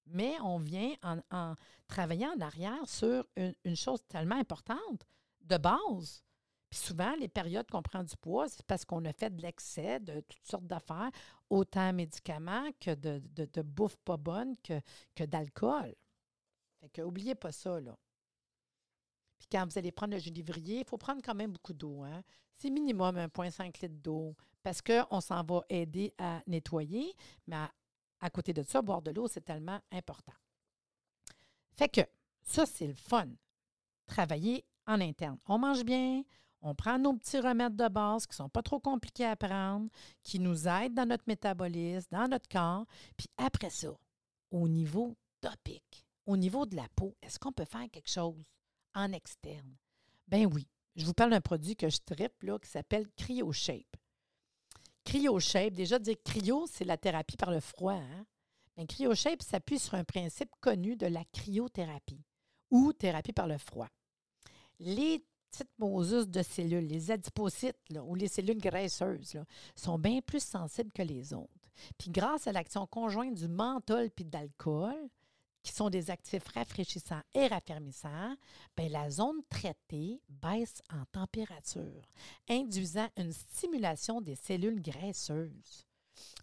Mais 0.06 0.34
on 0.42 0.58
vient 0.58 0.94
en, 1.02 1.54
travaillant 1.88 2.32
en 2.36 2.40
arrière 2.40 2.88
sur 2.88 3.26
une 3.36 3.76
chose 3.76 4.00
tellement 4.08 4.36
importante, 4.36 5.06
de 5.42 5.56
base, 5.56 6.24
puis 6.70 6.80
souvent, 6.80 7.14
les 7.16 7.28
périodes 7.28 7.70
qu'on 7.70 7.82
prend 7.82 8.02
du 8.02 8.16
poids, 8.16 8.48
c'est 8.48 8.64
parce 8.64 8.84
qu'on 8.84 9.04
a 9.04 9.12
fait 9.12 9.34
de 9.34 9.40
l'excès 9.40 10.00
de 10.00 10.20
toutes 10.20 10.46
sortes 10.46 10.66
d'affaires, 10.66 11.10
autant 11.48 11.92
médicaments 11.92 12.70
que 12.80 12.94
de, 12.94 13.22
de, 13.34 13.62
bouffe 13.62 13.96
pas 13.98 14.16
bonne 14.16 14.56
que, 14.64 14.80
que 15.14 15.24
d'alcool. 15.24 15.94
Fait 16.80 16.88
que 16.88 17.02
n'oubliez 17.02 17.34
pas 17.34 17.52
ça, 17.52 17.80
là. 17.80 17.96
Puis 19.38 19.48
quand 19.52 19.64
vous 19.70 19.78
allez 19.78 19.92
prendre 19.92 20.14
le 20.14 20.18
génévrier, 20.18 20.80
il 20.80 20.84
faut 20.86 20.96
prendre 20.96 21.20
quand 21.22 21.34
même 21.34 21.52
beaucoup 21.52 21.74
d'eau. 21.74 22.02
Hein? 22.02 22.22
C'est 22.56 22.70
minimum 22.70 23.16
1,5 23.16 23.82
litre 23.82 24.02
d'eau 24.02 24.34
parce 24.62 24.80
qu'on 24.80 25.20
s'en 25.20 25.44
va 25.44 25.62
aider 25.68 26.14
à 26.18 26.42
nettoyer, 26.46 27.14
mais 27.46 27.56
à, 27.56 27.70
à 28.20 28.30
côté 28.30 28.52
de 28.52 28.62
ça, 28.62 28.82
boire 28.82 29.02
de 29.02 29.10
l'eau, 29.10 29.28
c'est 29.28 29.44
tellement 29.44 29.80
important. 29.92 30.32
Fait 31.76 31.88
que 31.88 32.00
ça, 32.42 32.66
c'est 32.66 32.86
le 32.86 32.94
fun. 32.94 33.28
Travailler 34.06 34.64
en 34.86 35.00
interne. 35.00 35.38
On 35.46 35.58
mange 35.58 35.84
bien, 35.84 36.22
on 36.62 36.74
prend 36.74 36.98
nos 36.98 37.14
petits 37.14 37.40
remèdes 37.40 37.76
de 37.76 37.88
base 37.88 38.26
qui 38.26 38.32
ne 38.32 38.36
sont 38.36 38.48
pas 38.48 38.62
trop 38.62 38.80
compliqués 38.80 39.26
à 39.26 39.36
prendre, 39.36 39.88
qui 40.22 40.38
nous 40.38 40.66
aident 40.66 40.94
dans 40.94 41.06
notre 41.06 41.24
métabolisme, 41.26 42.08
dans 42.10 42.28
notre 42.28 42.48
corps. 42.48 42.86
Puis 43.16 43.28
après 43.36 43.70
ça, 43.70 43.96
au 44.50 44.68
niveau 44.68 45.16
topique, 45.40 46.06
au 46.24 46.36
niveau 46.36 46.66
de 46.66 46.76
la 46.76 46.88
peau, 46.94 47.16
est-ce 47.22 47.38
qu'on 47.38 47.52
peut 47.52 47.64
faire 47.64 47.88
quelque 47.90 48.10
chose 48.10 48.52
en 48.94 49.12
externe? 49.12 49.76
Ben 50.28 50.46
oui. 50.46 50.66
Je 50.96 51.04
vous 51.04 51.12
parle 51.12 51.30
d'un 51.30 51.42
produit 51.42 51.76
que 51.76 51.90
je 51.90 51.98
tripe 51.98 52.42
là, 52.42 52.58
qui 52.58 52.70
s'appelle 52.70 53.06
CryoShape. 53.16 53.96
CryoShape, 55.06 55.72
déjà 55.72 55.98
dire 55.98 56.16
cryo, 56.24 56.66
c'est 56.70 56.84
la 56.84 56.96
thérapie 56.96 57.36
par 57.36 57.52
le 57.52 57.60
froid. 57.60 57.94
Hein? 57.94 58.26
Ben, 58.76 58.86
CryoShape 58.86 59.40
s'appuie 59.40 59.78
sur 59.78 59.94
un 59.94 60.04
principe 60.04 60.50
connu 60.60 60.96
de 60.96 61.06
la 61.06 61.24
cryothérapie 61.32 62.24
ou 62.70 62.92
thérapie 62.92 63.32
par 63.32 63.46
le 63.46 63.56
froid. 63.56 63.88
Les 64.80 65.24
petites 65.50 65.78
mosus 65.78 66.28
de 66.28 66.42
cellules, 66.42 66.86
les 66.86 67.10
adipocytes 67.10 67.78
ou 68.02 68.16
les 68.16 68.28
cellules 68.28 68.58
graisseuses, 68.58 69.38
sont 69.76 69.98
bien 69.98 70.20
plus 70.20 70.42
sensibles 70.42 70.92
que 70.92 71.02
les 71.02 71.32
autres. 71.32 71.70
Puis 71.98 72.10
grâce 72.10 72.48
à 72.48 72.52
l'action 72.52 72.86
conjointe 72.86 73.34
du 73.34 73.48
menthol 73.48 74.10
puis 74.10 74.24
de 74.24 74.36
l'alcool, 74.36 75.08
qui 75.66 75.72
sont 75.72 75.90
des 75.90 76.12
actifs 76.12 76.46
rafraîchissants 76.54 77.22
et 77.34 77.48
raffermissants, 77.48 78.36
bien, 78.76 78.88
la 78.88 79.10
zone 79.10 79.42
traitée 79.50 80.20
baisse 80.28 80.80
en 80.92 81.04
température, 81.10 82.02
induisant 82.48 83.08
une 83.16 83.32
stimulation 83.32 84.20
des 84.20 84.36
cellules 84.36 84.80
graisseuses. 84.80 85.84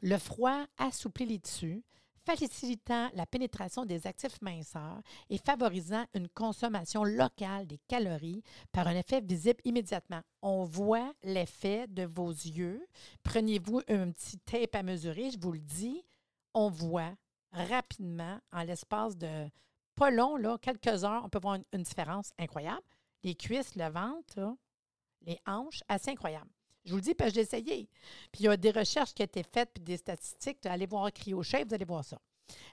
Le 0.01 0.17
froid 0.17 0.65
assouplit 0.77 1.25
les 1.25 1.39
tissus, 1.39 1.85
facilitant 2.25 3.09
la 3.13 3.25
pénétration 3.25 3.85
des 3.85 4.05
actifs 4.07 4.41
minceurs 4.41 5.01
et 5.29 5.37
favorisant 5.37 6.05
une 6.13 6.27
consommation 6.27 7.05
locale 7.05 7.65
des 7.65 7.79
calories 7.87 8.43
par 8.73 8.87
un 8.87 8.95
effet 8.95 9.21
visible 9.21 9.61
immédiatement. 9.63 10.21
On 10.41 10.65
voit 10.65 11.13
l'effet 11.23 11.87
de 11.87 12.03
vos 12.03 12.29
yeux. 12.29 12.85
Prenez-vous 13.23 13.81
un 13.87 14.11
petit 14.11 14.37
tape 14.39 14.75
à 14.75 14.83
mesurer, 14.83 15.31
je 15.31 15.39
vous 15.39 15.53
le 15.53 15.59
dis, 15.59 16.03
on 16.53 16.69
voit 16.69 17.13
rapidement, 17.53 18.39
en 18.51 18.63
l'espace 18.63 19.17
de 19.17 19.49
pas 19.95 20.09
long, 20.09 20.35
là, 20.35 20.57
quelques 20.57 21.03
heures, 21.03 21.23
on 21.23 21.29
peut 21.29 21.39
voir 21.39 21.57
une, 21.71 21.83
différence 21.83 22.31
incroyable. 22.39 22.81
Les 23.23 23.35
cuisses, 23.35 23.75
le 23.75 23.89
ventre, 23.89 24.55
les 25.21 25.39
hanches, 25.45 25.83
assez 25.87 26.11
incroyable. 26.11 26.49
Je 26.83 26.91
vous 26.91 26.97
le 26.97 27.01
dis 27.01 27.13
parce 27.13 27.29
que 27.29 27.35
j'ai 27.35 27.41
essayé. 27.41 27.89
Puis 28.31 28.41
il 28.41 28.45
y 28.45 28.47
a 28.47 28.57
des 28.57 28.71
recherches 28.71 29.13
qui 29.13 29.21
ont 29.21 29.25
été 29.25 29.43
faites, 29.43 29.69
puis 29.73 29.83
des 29.83 29.97
statistiques. 29.97 30.65
Allez 30.65 30.85
voir 30.85 31.11
CryoShape, 31.13 31.69
vous 31.69 31.75
allez 31.75 31.85
voir 31.85 32.03
ça. 32.03 32.19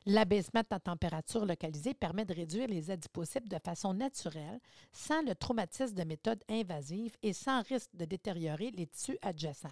L'abaissement 0.07 0.63
de 0.63 0.67
la 0.71 0.81
température 0.81 1.47
localisée 1.47 1.95
permet 1.95 2.25
de 2.25 2.35
réduire 2.35 2.67
les 2.67 2.91
adipocytes 2.91 3.49
de 3.49 3.59
façon 3.65 3.95
naturelle, 3.95 4.59
sans 4.93 5.23
le 5.23 5.35
traumatisme 5.35 5.95
de 5.95 6.03
méthodes 6.03 6.43
invasives 6.49 7.17
et 7.23 7.33
sans 7.33 7.63
risque 7.63 7.95
de 7.95 8.05
détériorer 8.05 8.73
les 8.73 8.87
tissus 8.87 9.19
adjacents. 9.23 9.69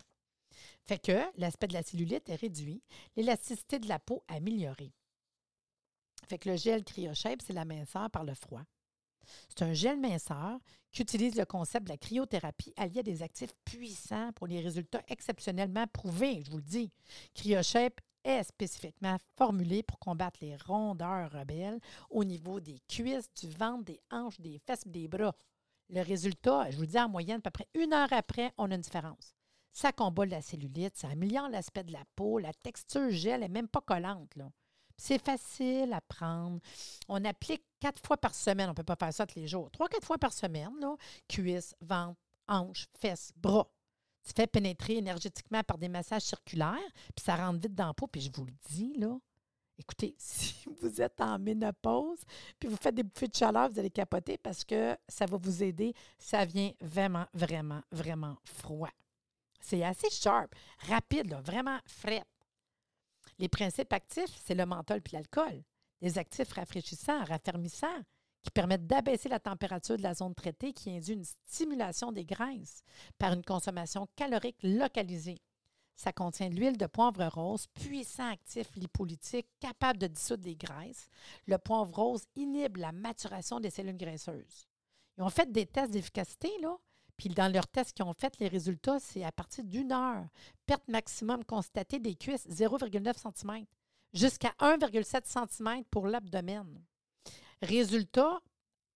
Fait 0.84 0.98
que 0.98 1.20
l'aspect 1.36 1.66
de 1.66 1.74
la 1.74 1.82
cellulite 1.82 2.28
est 2.28 2.36
réduit, 2.36 2.82
l'élasticité 3.16 3.78
de 3.78 3.88
la 3.88 3.98
peau 3.98 4.22
améliorée. 4.28 4.92
Fait 6.28 6.38
que 6.38 6.50
le 6.50 6.56
gel 6.56 6.84
CryoShape, 6.84 7.40
c'est 7.42 7.52
la 7.52 7.64
minceur 7.64 8.10
par 8.10 8.24
le 8.24 8.34
froid. 8.34 8.62
C'est 9.48 9.62
un 9.62 9.72
gel 9.72 9.98
minceur 9.98 10.58
qui 10.92 11.02
utilise 11.02 11.36
le 11.36 11.44
concept 11.44 11.86
de 11.86 11.92
la 11.92 11.98
cryothérapie 11.98 12.72
allié 12.76 13.00
à 13.00 13.02
des 13.02 13.22
actifs 13.22 13.52
puissants 13.64 14.32
pour 14.34 14.46
les 14.46 14.60
résultats 14.60 15.02
exceptionnellement 15.08 15.86
prouvés, 15.86 16.42
je 16.44 16.50
vous 16.50 16.58
le 16.58 16.62
dis. 16.62 16.90
CryoShape 17.34 18.00
est 18.24 18.42
spécifiquement 18.42 19.16
formulé 19.36 19.82
pour 19.82 19.98
combattre 19.98 20.40
les 20.42 20.56
rondeurs 20.56 21.30
rebelles 21.30 21.80
au 22.10 22.24
niveau 22.24 22.60
des 22.60 22.80
cuisses, 22.88 23.32
du 23.34 23.48
ventre, 23.48 23.84
des 23.84 24.00
hanches, 24.10 24.40
des 24.40 24.58
fesses 24.66 24.86
des 24.86 25.08
bras. 25.08 25.34
Le 25.90 26.02
résultat, 26.02 26.70
je 26.70 26.76
vous 26.76 26.82
le 26.82 26.88
dis 26.88 27.00
en 27.00 27.08
moyenne, 27.08 27.38
à 27.38 27.42
peu 27.42 27.50
près 27.50 27.68
une 27.74 27.92
heure 27.92 28.12
après, 28.12 28.52
on 28.58 28.70
a 28.70 28.74
une 28.74 28.80
différence. 28.82 29.34
Ça 29.72 29.92
combat 29.92 30.26
la 30.26 30.42
cellulite, 30.42 30.96
ça 30.96 31.08
améliore 31.08 31.48
l'aspect 31.48 31.84
de 31.84 31.92
la 31.92 32.04
peau, 32.16 32.38
la 32.38 32.52
texture 32.52 33.10
gel 33.10 33.40
n'est 33.40 33.48
même 33.48 33.68
pas 33.68 33.80
collante. 33.80 34.34
Là. 34.36 34.50
C'est 34.98 35.24
facile 35.24 35.92
à 35.92 36.00
prendre. 36.00 36.58
On 37.08 37.24
applique 37.24 37.62
quatre 37.78 38.04
fois 38.04 38.16
par 38.16 38.34
semaine. 38.34 38.66
On 38.66 38.70
ne 38.70 38.74
peut 38.76 38.82
pas 38.82 38.96
faire 38.96 39.12
ça 39.12 39.26
tous 39.26 39.38
les 39.38 39.46
jours. 39.46 39.70
Trois, 39.70 39.88
quatre 39.88 40.04
fois 40.04 40.18
par 40.18 40.32
semaine, 40.32 40.72
là, 40.80 40.96
cuisse, 41.28 41.74
ventre, 41.80 42.20
hanche, 42.48 42.88
fesses, 42.98 43.32
bras. 43.36 43.68
Tu 44.24 44.32
fais 44.34 44.48
pénétrer 44.48 44.96
énergétiquement 44.96 45.62
par 45.62 45.78
des 45.78 45.88
massages 45.88 46.22
circulaires, 46.22 46.92
puis 47.14 47.24
ça 47.24 47.36
rentre 47.36 47.60
vite 47.60 47.74
dans 47.74 47.86
la 47.86 47.94
peau. 47.94 48.08
Puis 48.08 48.22
je 48.22 48.30
vous 48.34 48.44
le 48.44 48.52
dis, 48.68 48.92
là, 48.98 49.16
écoutez, 49.78 50.16
si 50.18 50.64
vous 50.80 51.00
êtes 51.00 51.20
en 51.20 51.38
ménopause, 51.38 52.18
puis 52.58 52.68
vous 52.68 52.76
faites 52.76 52.96
des 52.96 53.04
bouffées 53.04 53.28
de 53.28 53.36
chaleur, 53.36 53.70
vous 53.70 53.78
allez 53.78 53.90
capoter 53.90 54.36
parce 54.36 54.64
que 54.64 54.96
ça 55.08 55.26
va 55.26 55.36
vous 55.36 55.62
aider. 55.62 55.94
Ça 56.18 56.44
vient 56.44 56.72
vraiment, 56.80 57.26
vraiment, 57.32 57.82
vraiment 57.92 58.36
froid. 58.44 58.90
C'est 59.60 59.84
assez 59.84 60.10
sharp, 60.10 60.52
rapide, 60.88 61.34
vraiment 61.44 61.78
frais. 61.86 62.24
Les 63.38 63.48
principes 63.48 63.92
actifs, 63.92 64.40
c'est 64.44 64.54
le 64.54 64.66
menthol 64.66 65.00
puis 65.00 65.14
l'alcool. 65.14 65.62
Des 66.00 66.18
actifs 66.18 66.52
rafraîchissants, 66.52 67.24
raffermissants, 67.24 68.02
qui 68.42 68.50
permettent 68.50 68.86
d'abaisser 68.86 69.28
la 69.28 69.40
température 69.40 69.96
de 69.96 70.02
la 70.02 70.14
zone 70.14 70.34
traitée, 70.34 70.72
qui 70.72 70.90
induit 70.90 71.14
une 71.14 71.24
stimulation 71.24 72.12
des 72.12 72.24
graisses 72.24 72.82
par 73.18 73.32
une 73.32 73.44
consommation 73.44 74.08
calorique 74.16 74.62
localisée. 74.62 75.40
Ça 75.96 76.12
contient 76.12 76.48
l'huile 76.48 76.76
de 76.76 76.86
poivre 76.86 77.26
rose, 77.26 77.66
puissant 77.74 78.30
actif 78.30 78.68
lipolytique, 78.76 79.48
capable 79.58 79.98
de 79.98 80.06
dissoudre 80.06 80.44
les 80.44 80.54
graisses. 80.54 81.08
Le 81.48 81.58
poivre 81.58 81.92
rose 81.92 82.26
inhibe 82.36 82.76
la 82.76 82.92
maturation 82.92 83.58
des 83.58 83.70
cellules 83.70 83.96
graisseuses. 83.96 84.68
Ils 85.16 85.24
ont 85.24 85.30
fait 85.30 85.50
des 85.50 85.66
tests 85.66 85.90
d'efficacité, 85.90 86.50
là, 86.60 86.76
puis 87.18 87.28
dans 87.28 87.52
leurs 87.52 87.66
tests 87.66 87.92
qu'ils 87.92 88.04
ont 88.04 88.14
fait, 88.14 88.38
les 88.38 88.48
résultats, 88.48 89.00
c'est 89.00 89.24
à 89.24 89.32
partir 89.32 89.64
d'une 89.64 89.92
heure. 89.92 90.24
Perte 90.66 90.86
maximum 90.88 91.44
constatée 91.44 91.98
des 91.98 92.14
cuisses, 92.14 92.46
0,9 92.48 93.34
cm, 93.34 93.66
jusqu'à 94.14 94.54
1,7 94.60 95.26
cm 95.26 95.84
pour 95.90 96.06
l'abdomen. 96.06 96.80
Résultat, 97.60 98.38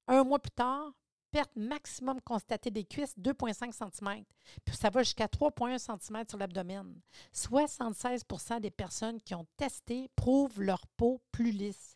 un 0.06 0.22
mois 0.22 0.38
plus 0.38 0.52
tard, 0.52 0.92
perte 1.32 1.50
maximum 1.56 2.20
constatée 2.20 2.70
des 2.70 2.84
cuisses, 2.84 3.18
2,5 3.18 3.72
cm. 3.72 4.24
Puis 4.64 4.76
ça 4.76 4.88
va 4.88 5.02
jusqu'à 5.02 5.26
3,1 5.26 5.78
cm 5.78 6.24
sur 6.28 6.38
l'abdomen. 6.38 7.00
76% 7.34 8.60
des 8.60 8.70
personnes 8.70 9.20
qui 9.20 9.34
ont 9.34 9.46
testé 9.56 10.08
prouvent 10.14 10.62
leur 10.62 10.86
peau 10.96 11.20
plus 11.32 11.50
lisse. 11.50 11.91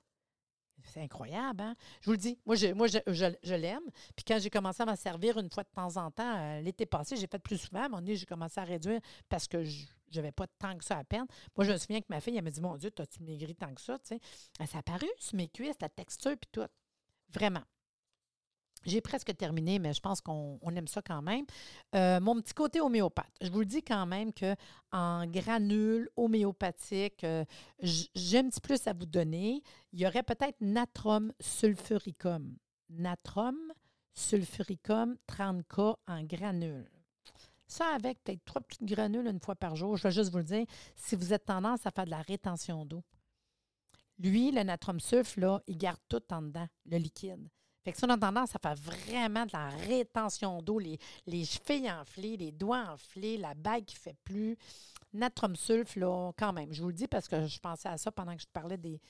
C'est 0.97 1.03
incroyable, 1.03 1.61
hein? 1.61 1.77
Je 2.01 2.07
vous 2.07 2.13
le 2.13 2.17
dis, 2.17 2.39
moi, 2.47 2.57
je, 2.57 2.69
moi, 2.69 2.87
je, 2.87 3.55
l'aime. 3.55 3.83
Puis 4.17 4.25
quand 4.27 4.39
j'ai 4.41 4.49
commencé 4.49 4.83
à 4.83 4.87
m'en 4.87 4.97
servir 4.97 5.37
une 5.37 5.51
fois 5.51 5.63
de 5.63 5.69
temps 5.69 5.95
en 5.99 6.11
temps, 6.11 6.39
euh, 6.39 6.63
l'été 6.63 6.87
passé, 6.87 7.17
j'ai 7.17 7.27
fait 7.27 7.39
plus 7.39 7.59
souvent. 7.59 7.83
À 7.83 7.85
un 7.85 7.89
moment 7.91 8.03
j'ai 8.07 8.25
commencé 8.25 8.59
à 8.59 8.65
réduire 8.65 9.01
parce 9.29 9.47
que 9.47 9.63
je 9.63 9.85
n'avais 10.15 10.33
pas 10.33 10.47
tant 10.47 10.75
que 10.79 10.83
ça 10.83 10.97
à 10.97 11.05
peine. 11.05 11.27
Moi, 11.55 11.67
je 11.67 11.73
me 11.73 11.77
souviens 11.77 12.01
que 12.01 12.07
ma 12.09 12.23
fille, 12.23 12.35
elle 12.39 12.45
m'a 12.45 12.51
dit 12.51 12.63
Mon 12.63 12.79
Dieu, 12.79 12.91
t'as-tu 12.91 13.23
maigri 13.23 13.55
tant 13.55 13.75
que 13.75 13.81
ça? 13.83 13.99
Tu 13.99 14.17
sais, 14.17 14.67
ça 14.67 14.79
a 14.79 14.83
paru 14.83 15.07
sur 15.19 15.37
mes 15.37 15.49
cuisses, 15.49 15.77
la 15.83 15.91
texture, 15.91 16.35
puis 16.41 16.49
tout. 16.51 16.67
Vraiment. 17.29 17.63
J'ai 18.85 19.01
presque 19.01 19.37
terminé, 19.37 19.79
mais 19.79 19.93
je 19.93 20.01
pense 20.01 20.21
qu'on 20.21 20.59
aime 20.77 20.87
ça 20.87 21.03
quand 21.03 21.23
même. 21.23 21.45
Euh, 21.95 22.21
mon 22.21 22.41
petit 22.41 22.55
côté 22.55 22.81
homéopathe. 22.81 23.33
Je 23.41 23.51
vous 23.51 23.61
le 23.61 23.67
dis 23.67 23.83
quand 23.83 24.07
même 24.07 24.33
qu'en 24.33 25.27
granule 25.27 26.09
homéopathique, 26.17 27.25
euh, 27.25 27.45
j'ai 27.81 28.39
un 28.39 28.49
petit 28.49 28.61
plus 28.61 28.87
à 28.87 28.93
vous 28.93 29.07
donner. 29.07 29.63
Il 29.93 30.01
y 30.01 30.07
aurait 30.07 30.23
peut-être 30.23 30.61
natrum 30.61 31.33
sulfuricum. 31.41 32.57
Natrum 32.91 33.57
sulfuricum 34.15 35.17
30K 35.29 35.97
en 36.07 36.23
granule. 36.23 36.89
Ça 37.67 37.87
avec 37.95 38.23
peut-être 38.23 38.45
trois 38.45 38.63
petites 38.63 38.85
granules 38.85 39.27
une 39.27 39.41
fois 39.41 39.57
par 39.57 39.75
jour. 39.75 39.97
Je 39.97 40.05
vais 40.05 40.13
juste 40.13 40.31
vous 40.31 40.39
le 40.39 40.45
dire, 40.45 40.67
si 40.95 41.17
vous 41.17 41.33
êtes 41.33 41.47
tendance 41.47 41.85
à 41.87 41.91
faire 41.91 42.05
de 42.05 42.11
la 42.11 42.23
rétention 42.23 42.85
d'eau. 42.85 43.03
Lui, 44.19 44.51
le 44.53 44.63
natrum 44.63 45.01
sulf, 45.01 45.37
là, 45.37 45.61
il 45.67 45.77
garde 45.77 46.01
tout 46.09 46.23
en 46.31 46.43
dedans, 46.43 46.69
le 46.87 46.99
liquide. 46.99 47.51
Fait 47.87 47.93
que 47.93 47.99
ça, 47.99 48.09
on 48.09 48.11
a 48.11 48.19
tendance 48.19 48.51
à 48.61 48.75
vraiment 48.75 49.47
de 49.47 49.53
la 49.53 49.69
rétention 49.69 50.61
d'eau, 50.61 50.81
les, 50.81 50.99
les 51.25 51.45
chevilles 51.45 51.89
enflées, 51.89 52.37
les 52.37 52.51
doigts 52.51 52.85
enflés, 52.93 53.37
la 53.37 53.55
bague 53.55 53.85
qui 53.85 53.95
fait 53.95 54.17
plus. 54.25 54.59
Natrum 55.13 55.55
sulf, 55.55 55.95
là, 55.95 56.33
quand 56.37 56.53
même. 56.53 56.73
Je 56.73 56.83
vous 56.83 56.89
le 56.89 56.95
dis 56.95 57.07
parce 57.07 57.29
que 57.29 57.47
je 57.47 57.61
pensais 57.61 57.89
à 57.89 57.97
ça 57.97 58.11
pendant 58.11 58.35
que 58.35 58.41
je 58.41 58.47
te 58.47 58.51
parlais 58.51 58.77
des, 58.77 59.01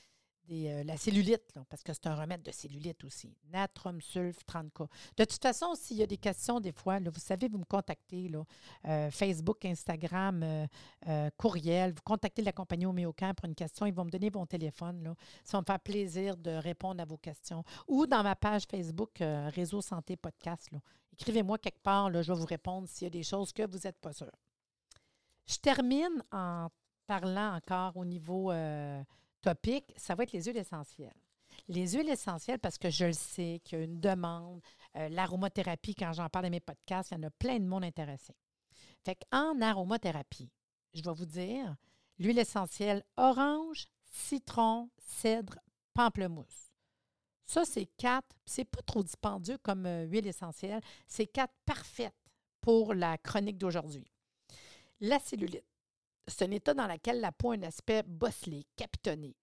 euh, 0.51 0.85
la 0.85 0.97
cellulite, 0.97 1.55
parce 1.69 1.83
que 1.83 1.93
c'est 1.93 2.07
un 2.07 2.15
remède 2.15 2.43
de 2.43 2.51
cellulite 2.51 3.05
aussi. 3.05 3.35
Natrum 3.53 4.01
sulf 4.01 4.39
30K. 4.47 4.87
De 5.17 5.25
toute 5.25 5.43
façon, 5.43 5.75
s'il 5.75 5.97
y 5.97 6.03
a 6.03 6.07
des 6.07 6.17
questions 6.17 6.61
des 6.61 6.73
fois, 6.73 6.99
vous 7.01 7.21
savez, 7.21 7.49
vous 7.49 7.59
me 7.59 7.65
contactez, 7.65 8.29
là, 8.29 8.45
euh, 8.87 9.11
Facebook, 9.11 9.65
Instagram, 9.65 10.67
euh, 11.09 11.31
courriel, 11.37 11.93
vous 11.93 12.03
contactez 12.05 12.43
la 12.43 12.53
compagnie 12.53 12.87
Homéocamp 12.87 13.35
pour 13.35 13.47
une 13.47 13.55
question, 13.55 13.87
ils 13.87 13.95
vont 13.95 14.05
me 14.05 14.11
donner 14.11 14.31
mon 14.31 14.47
téléphone. 14.47 15.03
Là. 15.03 15.15
Ça 15.45 15.57
va 15.57 15.63
me 15.63 15.67
faire 15.67 15.81
plaisir 15.81 16.37
de 16.37 16.51
répondre 16.51 17.03
à 17.03 17.05
vos 17.05 17.19
questions. 17.19 17.65
Ou 17.89 18.07
dans 18.07 18.23
ma 18.23 18.37
page 18.37 18.63
Facebook 18.71 19.19
Réseau 19.19 19.81
Santé 19.81 20.17
Podcast. 20.17 20.69
Écrivez-moi 21.13 21.59
quelque 21.59 21.83
part, 21.83 22.13
je 22.13 22.33
vais 22.33 22.39
vous 22.39 22.47
répondre 22.47 22.89
s'il 22.89 23.05
y 23.05 23.07
a 23.07 23.11
des 23.11 23.23
choses 23.23 23.53
que 23.53 23.67
vous 23.67 23.79
n'êtes 23.85 23.99
pas 23.99 24.13
sûr. 24.13 24.31
Je 25.47 25.57
termine 25.57 26.23
en 26.33 26.69
parlant 27.07 27.55
encore 27.55 27.97
au 27.97 28.05
niveau 28.05 28.53
ça 29.97 30.15
va 30.15 30.25
être 30.25 30.33
les 30.33 30.45
huiles 30.45 30.57
essentielles. 30.57 31.15
Les 31.69 31.89
huiles 31.93 32.09
essentielles, 32.09 32.59
parce 32.59 32.79
que 32.79 32.91
je 32.91 33.07
le 33.07 33.13
sais 33.13 33.61
qu'il 33.65 33.79
y 33.79 33.81
a 33.81 33.85
une 33.85 34.01
demande, 34.01 34.61
euh, 34.97 35.09
l'aromathérapie, 35.09 35.95
quand 35.95 36.13
j'en 36.13 36.29
parle 36.29 36.47
dans 36.47 36.51
mes 36.51 36.61
podcasts, 36.61 37.11
il 37.11 37.15
y 37.15 37.17
en 37.19 37.23
a 37.25 37.31
plein 37.31 37.59
de 37.59 37.65
monde 37.65 37.85
intéressé. 37.85 38.35
Fait 39.05 39.17
qu'en 39.31 39.61
aromathérapie, 39.61 40.51
je 40.95 41.03
vais 41.03 41.13
vous 41.13 41.27
dire 41.27 41.77
l'huile 42.19 42.39
essentielle 42.39 43.05
orange, 43.17 43.87
citron, 44.05 44.91
cèdre, 44.99 45.59
pamplemousse. 45.95 46.73
Ça, 47.47 47.65
c'est 47.65 47.87
quatre, 47.97 48.37
c'est 48.45 48.65
pas 48.65 48.83
trop 48.83 49.03
dispendieux 49.03 49.59
comme 49.59 49.87
euh, 49.87 50.05
huile 50.05 50.27
essentielle, 50.27 50.81
c'est 51.07 51.27
quatre 51.27 51.55
parfaites 51.65 52.15
pour 52.61 52.95
la 52.95 53.19
chronique 53.19 53.59
d'aujourd'hui. 53.59 54.11
La 55.01 55.21
cellulite 55.21 55.65
c'est 56.29 56.47
un 56.47 56.51
état 56.51 56.75
dans 56.75 56.87
lequel 56.87 57.21
la 57.21 57.33
peau 57.33 57.53
a 57.53 57.55
un 57.55 57.63
aspect 57.63 58.03
bosselé, 58.05 58.67
capitonné. 58.77 59.37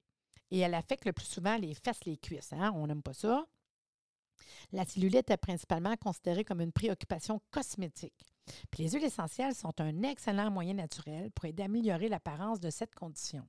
Et 0.52 0.60
elle 0.60 0.74
affecte 0.74 1.06
le 1.06 1.14
plus 1.14 1.26
souvent 1.26 1.58
les 1.58 1.74
fesses, 1.74 2.06
les 2.06 2.18
cuisses. 2.18 2.54
Hein? 2.54 2.72
On 2.76 2.88
n'aime 2.88 3.02
pas 3.02 3.14
ça. 3.14 3.46
La 4.72 4.86
cellulite 4.86 5.30
est 5.30 5.38
principalement 5.38 5.96
considérée 5.98 6.44
comme 6.44 6.62
une 6.62 6.72
préoccupation 6.72 7.42
cosmétique. 7.52 8.26
Puis 8.70 8.84
les 8.84 8.90
huiles 8.90 9.06
essentielles 9.06 9.56
sont 9.56 9.80
un 9.80 10.04
excellent 10.04 10.52
moyen 10.52 10.74
naturel 10.74 11.32
pour 11.32 11.46
aider 11.46 11.64
à 11.64 11.66
améliorer 11.66 12.10
l'apparence 12.10 12.60
de 12.60 12.70
cette 12.70 12.94
condition. 12.94 13.48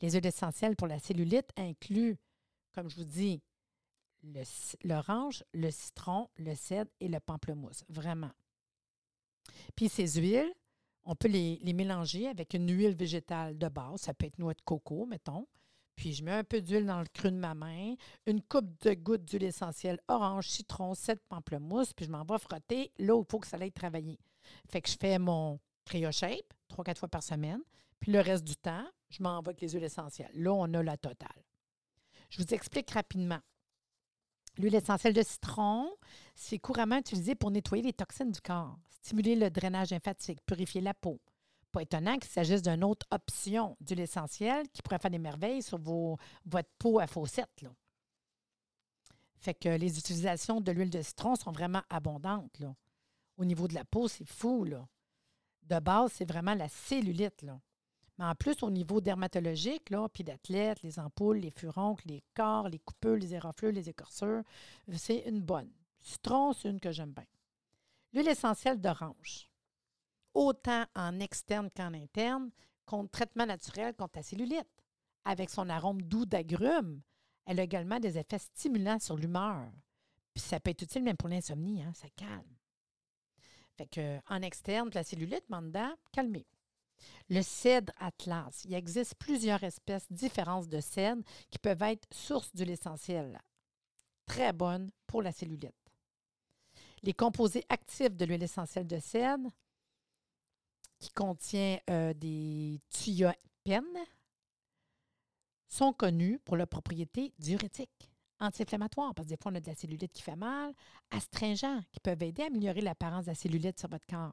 Les 0.00 0.12
huiles 0.12 0.26
essentielles 0.26 0.76
pour 0.76 0.86
la 0.86 0.98
cellulite 0.98 1.50
incluent 1.56 2.18
comme 2.76 2.90
je 2.90 2.96
vous 2.96 3.04
dis, 3.04 3.42
le 4.22 4.42
l'orange, 4.84 5.42
le 5.54 5.70
citron, 5.70 6.28
le 6.36 6.54
cèdre 6.54 6.90
et 7.00 7.08
le 7.08 7.20
pamplemousse. 7.20 7.84
Vraiment. 7.88 8.30
Puis 9.74 9.88
ces 9.88 10.20
huiles, 10.20 10.52
on 11.06 11.14
peut 11.14 11.28
les, 11.28 11.58
mélanger 11.72 12.28
avec 12.28 12.54
une 12.54 12.70
huile 12.70 12.94
végétale 12.94 13.56
de 13.56 13.68
base. 13.68 14.02
Ça 14.02 14.14
peut 14.14 14.26
être 14.26 14.38
noix 14.38 14.54
de 14.54 14.62
coco, 14.62 15.06
mettons. 15.06 15.46
Puis 15.94 16.12
je 16.12 16.22
mets 16.22 16.32
un 16.32 16.44
peu 16.44 16.60
d'huile 16.60 16.84
dans 16.84 17.00
le 17.00 17.06
creux 17.06 17.30
de 17.30 17.36
ma 17.36 17.54
main, 17.54 17.94
une 18.26 18.42
coupe 18.42 18.78
de 18.82 18.92
gouttes 18.92 19.24
d'huile 19.24 19.44
essentielle 19.44 19.98
orange, 20.08 20.48
citron, 20.48 20.94
cèdre, 20.94 21.22
pamplemousse, 21.28 21.94
puis 21.94 22.04
je 22.04 22.10
m'en 22.10 22.22
vais 22.22 22.38
frotter 22.38 22.92
là 22.98 23.16
où 23.16 23.22
il 23.22 23.30
faut 23.30 23.38
que 23.38 23.46
ça 23.46 23.56
aille 23.58 23.72
travailler. 23.72 24.18
Fait 24.68 24.82
que 24.82 24.90
je 24.90 24.96
fais 25.00 25.18
mon 25.18 25.58
Cryo 25.86 26.12
Shape 26.12 26.52
trois, 26.68 26.84
quatre 26.84 26.98
fois 26.98 27.08
par 27.08 27.22
semaine. 27.22 27.60
Puis 28.00 28.12
le 28.12 28.20
reste 28.20 28.44
du 28.44 28.56
temps, 28.56 28.86
je 29.08 29.22
m'en 29.22 29.40
vais 29.40 29.48
avec 29.48 29.60
les 29.60 29.70
huiles 29.70 29.84
essentielles. 29.84 30.30
Là, 30.34 30.52
on 30.52 30.72
a 30.74 30.82
la 30.82 30.96
totale. 30.96 31.42
Je 32.28 32.42
vous 32.42 32.54
explique 32.54 32.90
rapidement. 32.90 33.40
L'huile 34.58 34.74
essentielle 34.74 35.12
de 35.12 35.22
citron, 35.22 35.90
c'est 36.34 36.58
couramment 36.58 36.98
utilisé 36.98 37.34
pour 37.34 37.50
nettoyer 37.50 37.82
les 37.82 37.92
toxines 37.92 38.30
du 38.30 38.40
corps, 38.40 38.78
stimuler 38.90 39.36
le 39.36 39.50
drainage 39.50 39.90
lymphatique, 39.90 40.40
purifier 40.46 40.80
la 40.80 40.94
peau. 40.94 41.20
Pas 41.72 41.82
étonnant 41.82 42.16
qu'il 42.16 42.30
s'agisse 42.30 42.62
d'une 42.62 42.84
autre 42.84 43.06
option 43.10 43.76
d'huile 43.80 44.00
essentielle 44.00 44.66
qui 44.70 44.80
pourrait 44.80 44.98
faire 44.98 45.10
des 45.10 45.18
merveilles 45.18 45.62
sur 45.62 45.78
vos, 45.78 46.16
votre 46.46 46.70
peau 46.78 46.98
à 46.98 47.06
faucette. 47.06 47.60
Là. 47.60 47.70
Fait 49.36 49.54
que 49.54 49.68
les 49.68 49.98
utilisations 49.98 50.62
de 50.62 50.72
l'huile 50.72 50.90
de 50.90 51.02
citron 51.02 51.36
sont 51.36 51.52
vraiment 51.52 51.82
abondantes. 51.90 52.62
Au 53.36 53.44
niveau 53.44 53.68
de 53.68 53.74
la 53.74 53.84
peau, 53.84 54.08
c'est 54.08 54.24
fou. 54.24 54.64
Là. 54.64 54.88
De 55.64 55.78
base, 55.78 56.12
c'est 56.14 56.28
vraiment 56.28 56.54
la 56.54 56.68
cellulite. 56.68 57.44
Mais 58.18 58.24
en 58.24 58.34
plus, 58.34 58.62
au 58.62 58.70
niveau 58.70 59.00
dermatologique, 59.00 59.90
là, 59.90 60.08
puis 60.08 60.24
les 60.82 60.98
ampoules, 60.98 61.38
les 61.38 61.50
furoncles, 61.50 62.08
les 62.08 62.22
corps, 62.34 62.68
les 62.68 62.78
coupeux, 62.78 63.14
les 63.14 63.34
éraflures, 63.34 63.72
les 63.72 63.88
écorceurs, 63.88 64.42
c'est 64.94 65.24
une 65.26 65.42
bonne. 65.42 65.70
Citron, 66.00 66.52
c'est 66.52 66.70
une 66.70 66.80
que 66.80 66.92
j'aime 66.92 67.12
bien. 67.12 67.26
L'huile 68.12 68.28
essentielle 68.28 68.80
d'orange, 68.80 69.50
autant 70.32 70.84
en 70.94 71.20
externe 71.20 71.68
qu'en 71.76 71.92
interne, 71.92 72.50
contre 72.86 73.10
traitement 73.10 73.46
naturel 73.46 73.94
contre 73.94 74.18
la 74.18 74.22
cellulite. 74.22 74.68
Avec 75.24 75.50
son 75.50 75.68
arôme 75.68 76.00
doux 76.02 76.24
d'agrumes, 76.24 77.02
elle 77.44 77.60
a 77.60 77.64
également 77.64 77.98
des 77.98 78.16
effets 78.16 78.38
stimulants 78.38 79.00
sur 79.00 79.16
l'humeur. 79.16 79.68
Puis 80.32 80.42
ça 80.42 80.60
peut 80.60 80.70
être 80.70 80.82
utile 80.82 81.02
même 81.02 81.16
pour 81.16 81.28
l'insomnie, 81.28 81.82
hein, 81.82 81.92
ça 81.94 82.08
calme. 82.14 82.56
Fait 83.76 83.86
que, 83.86 84.18
en 84.28 84.40
externe, 84.42 84.90
la 84.94 85.02
cellulite, 85.02 85.48
manda, 85.48 85.94
calmez. 86.12 86.46
Le 87.28 87.42
cèdre 87.42 87.92
atlas. 87.98 88.64
Il 88.64 88.74
existe 88.74 89.14
plusieurs 89.16 89.62
espèces 89.62 90.06
différentes 90.10 90.68
de 90.68 90.80
cèdre 90.80 91.22
qui 91.50 91.58
peuvent 91.58 91.82
être 91.82 92.06
source 92.12 92.54
d'huile 92.54 92.70
essentielle. 92.70 93.40
Très 94.26 94.52
bonne 94.52 94.90
pour 95.06 95.22
la 95.22 95.32
cellulite. 95.32 95.74
Les 97.02 97.14
composés 97.14 97.64
actifs 97.68 98.16
de 98.16 98.24
l'huile 98.24 98.42
essentielle 98.42 98.86
de 98.86 98.98
cèdre, 98.98 99.50
qui 100.98 101.10
contient 101.10 101.78
euh, 101.90 102.14
des 102.14 102.80
thioènes, 102.88 103.34
sont 105.68 105.92
connus 105.92 106.38
pour 106.44 106.56
leurs 106.56 106.68
propriétés 106.68 107.32
diurétiques, 107.38 108.10
anti-inflammatoires, 108.40 109.14
parce 109.14 109.26
que 109.26 109.34
des 109.34 109.36
fois, 109.36 109.52
on 109.52 109.56
a 109.56 109.60
de 109.60 109.66
la 109.66 109.74
cellulite 109.74 110.12
qui 110.12 110.22
fait 110.22 110.36
mal, 110.36 110.72
astringents, 111.10 111.80
qui 111.92 112.00
peuvent 112.00 112.22
aider 112.22 112.42
à 112.42 112.46
améliorer 112.46 112.80
l'apparence 112.80 113.24
de 113.24 113.30
la 113.30 113.34
cellulite 113.34 113.78
sur 113.78 113.88
votre 113.88 114.06
corps. 114.06 114.32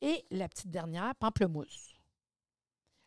Et 0.00 0.24
la 0.30 0.48
petite 0.48 0.70
dernière, 0.70 1.14
pamplemousse. 1.16 1.94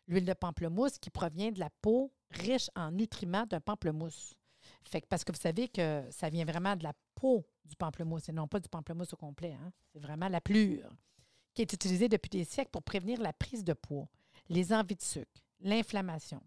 L'huile 0.08 0.26
de 0.26 0.34
pamplemousse 0.34 0.98
qui 0.98 1.10
provient 1.10 1.52
de 1.52 1.60
la 1.60 1.70
peau 1.82 2.14
riche 2.32 2.70
en 2.76 2.92
nutriments 2.92 3.46
d'un 3.46 3.60
pamplemousse. 3.60 4.36
Fait 4.84 5.06
parce 5.06 5.24
que 5.24 5.32
vous 5.32 5.40
savez 5.40 5.68
que 5.68 6.06
ça 6.12 6.30
vient 6.30 6.46
vraiment 6.46 6.76
de 6.76 6.84
la 6.84 6.94
peau 7.16 7.46
du 7.66 7.76
pamplemousse 7.76 8.30
et 8.30 8.32
non 8.32 8.48
pas 8.48 8.60
du 8.60 8.70
pamplemousse 8.70 9.14
au 9.14 9.18
complet. 9.18 9.54
hein. 9.54 9.72
C'est 9.92 10.00
vraiment 10.00 10.30
la 10.30 10.42
plure 10.42 10.90
qui 11.54 11.62
est 11.62 11.74
utilisée 11.74 12.08
depuis 12.08 12.30
des 12.30 12.46
siècles 12.46 12.72
pour 12.72 12.84
prévenir 12.84 13.20
la 13.20 13.34
prise 13.34 13.64
de 13.64 13.74
poids, 13.74 14.08
les 14.48 14.72
envies 14.72 14.96
de 14.96 15.02
sucre, 15.02 15.42
l'inflammation. 15.60 16.42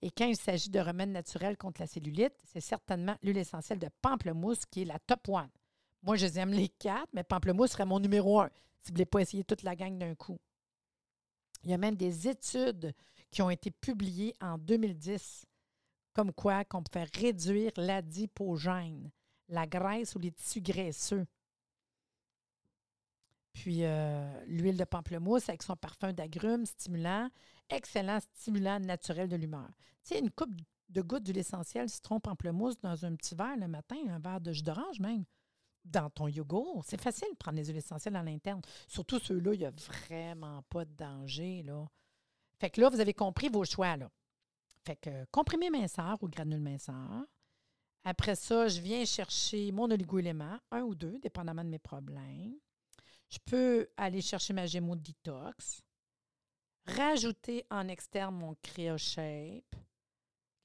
Et 0.00 0.10
quand 0.10 0.26
il 0.26 0.36
s'agit 0.36 0.70
de 0.70 0.78
remèdes 0.78 1.10
naturels 1.10 1.56
contre 1.56 1.80
la 1.80 1.86
cellulite, 1.86 2.34
c'est 2.44 2.60
certainement 2.60 3.16
l'huile 3.22 3.38
essentielle 3.38 3.78
de 3.78 3.88
pamplemousse 4.00 4.64
qui 4.66 4.82
est 4.82 4.86
la 4.86 4.98
top 4.98 5.28
one. 5.28 5.50
Moi, 6.04 6.16
je 6.16 6.26
les 6.26 6.38
aime 6.38 6.52
les 6.52 6.68
quatre, 6.68 7.08
mais 7.14 7.24
pamplemousse 7.24 7.70
serait 7.70 7.86
mon 7.86 7.98
numéro 7.98 8.40
un 8.40 8.50
si 8.82 8.88
vous 8.88 8.92
ne 8.92 8.96
voulez 8.96 9.06
pas 9.06 9.20
essayer 9.20 9.42
toute 9.42 9.62
la 9.62 9.74
gang 9.74 9.96
d'un 9.96 10.14
coup. 10.14 10.38
Il 11.62 11.70
y 11.70 11.74
a 11.74 11.78
même 11.78 11.96
des 11.96 12.28
études 12.28 12.92
qui 13.30 13.40
ont 13.40 13.48
été 13.48 13.70
publiées 13.70 14.34
en 14.42 14.58
2010, 14.58 15.46
comme 16.12 16.30
quoi 16.34 16.66
qu'on 16.66 16.82
peut 16.82 16.92
faire 16.92 17.08
réduire 17.14 17.72
l'adipogène, 17.78 19.10
la 19.48 19.66
graisse 19.66 20.14
ou 20.14 20.18
les 20.18 20.30
tissus 20.30 20.60
graisseux. 20.60 21.26
Puis 23.54 23.84
euh, 23.84 24.44
l'huile 24.46 24.76
de 24.76 24.84
pamplemousse 24.84 25.48
avec 25.48 25.62
son 25.62 25.76
parfum 25.76 26.12
d'agrumes 26.12 26.66
stimulant, 26.66 27.30
excellent 27.70 28.18
stimulant 28.20 28.78
naturel 28.78 29.28
de 29.30 29.36
l'humeur. 29.36 29.70
Tu 30.02 30.14
sais, 30.14 30.18
une 30.18 30.30
coupe 30.30 30.54
de 30.90 31.00
gouttes 31.00 31.22
d'huile 31.22 31.38
essentielle 31.38 31.88
citron 31.88 32.20
pamplemousse 32.20 32.78
dans 32.80 33.06
un 33.06 33.16
petit 33.16 33.34
verre 33.34 33.56
le 33.56 33.68
matin, 33.68 33.96
un 34.10 34.18
verre 34.18 34.42
de 34.42 34.52
jus 34.52 34.62
d'orange 34.62 35.00
même, 35.00 35.24
dans 35.84 36.10
ton 36.10 36.28
yogourt. 36.28 36.82
C'est 36.84 37.00
facile 37.00 37.28
de 37.32 37.36
prendre 37.36 37.56
les 37.58 37.66
huiles 37.66 37.76
essentielles 37.76 38.16
à 38.16 38.22
l'interne. 38.22 38.62
Surtout 38.88 39.18
ceux-là, 39.18 39.54
il 39.54 39.60
n'y 39.60 39.66
a 39.66 39.70
vraiment 39.70 40.62
pas 40.62 40.84
de 40.84 40.92
danger. 40.94 41.62
Là. 41.62 41.86
Fait 42.58 42.70
que 42.70 42.80
là, 42.80 42.88
vous 42.88 43.00
avez 43.00 43.14
compris 43.14 43.48
vos 43.48 43.64
choix. 43.64 43.96
Là. 43.96 44.10
Fait 44.84 44.96
que 44.96 45.10
euh, 45.10 45.24
comprimé 45.30 45.70
minceur 45.70 46.22
ou 46.22 46.28
granule 46.28 46.60
minceur. 46.60 47.26
Après 48.04 48.34
ça, 48.34 48.68
je 48.68 48.80
viens 48.80 49.04
chercher 49.04 49.72
mon 49.72 49.90
oligo-élément, 49.90 50.58
un 50.70 50.82
ou 50.82 50.94
deux, 50.94 51.18
dépendamment 51.20 51.64
de 51.64 51.70
mes 51.70 51.78
problèmes. 51.78 52.54
Je 53.30 53.38
peux 53.44 53.88
aller 53.96 54.20
chercher 54.20 54.52
ma 54.52 54.66
Gémeaux 54.66 54.96
Detox. 54.96 55.82
Rajouter 56.86 57.64
en 57.70 57.88
externe 57.88 58.34
mon 58.34 58.54
Cryo 58.62 58.98
Shape, 58.98 59.74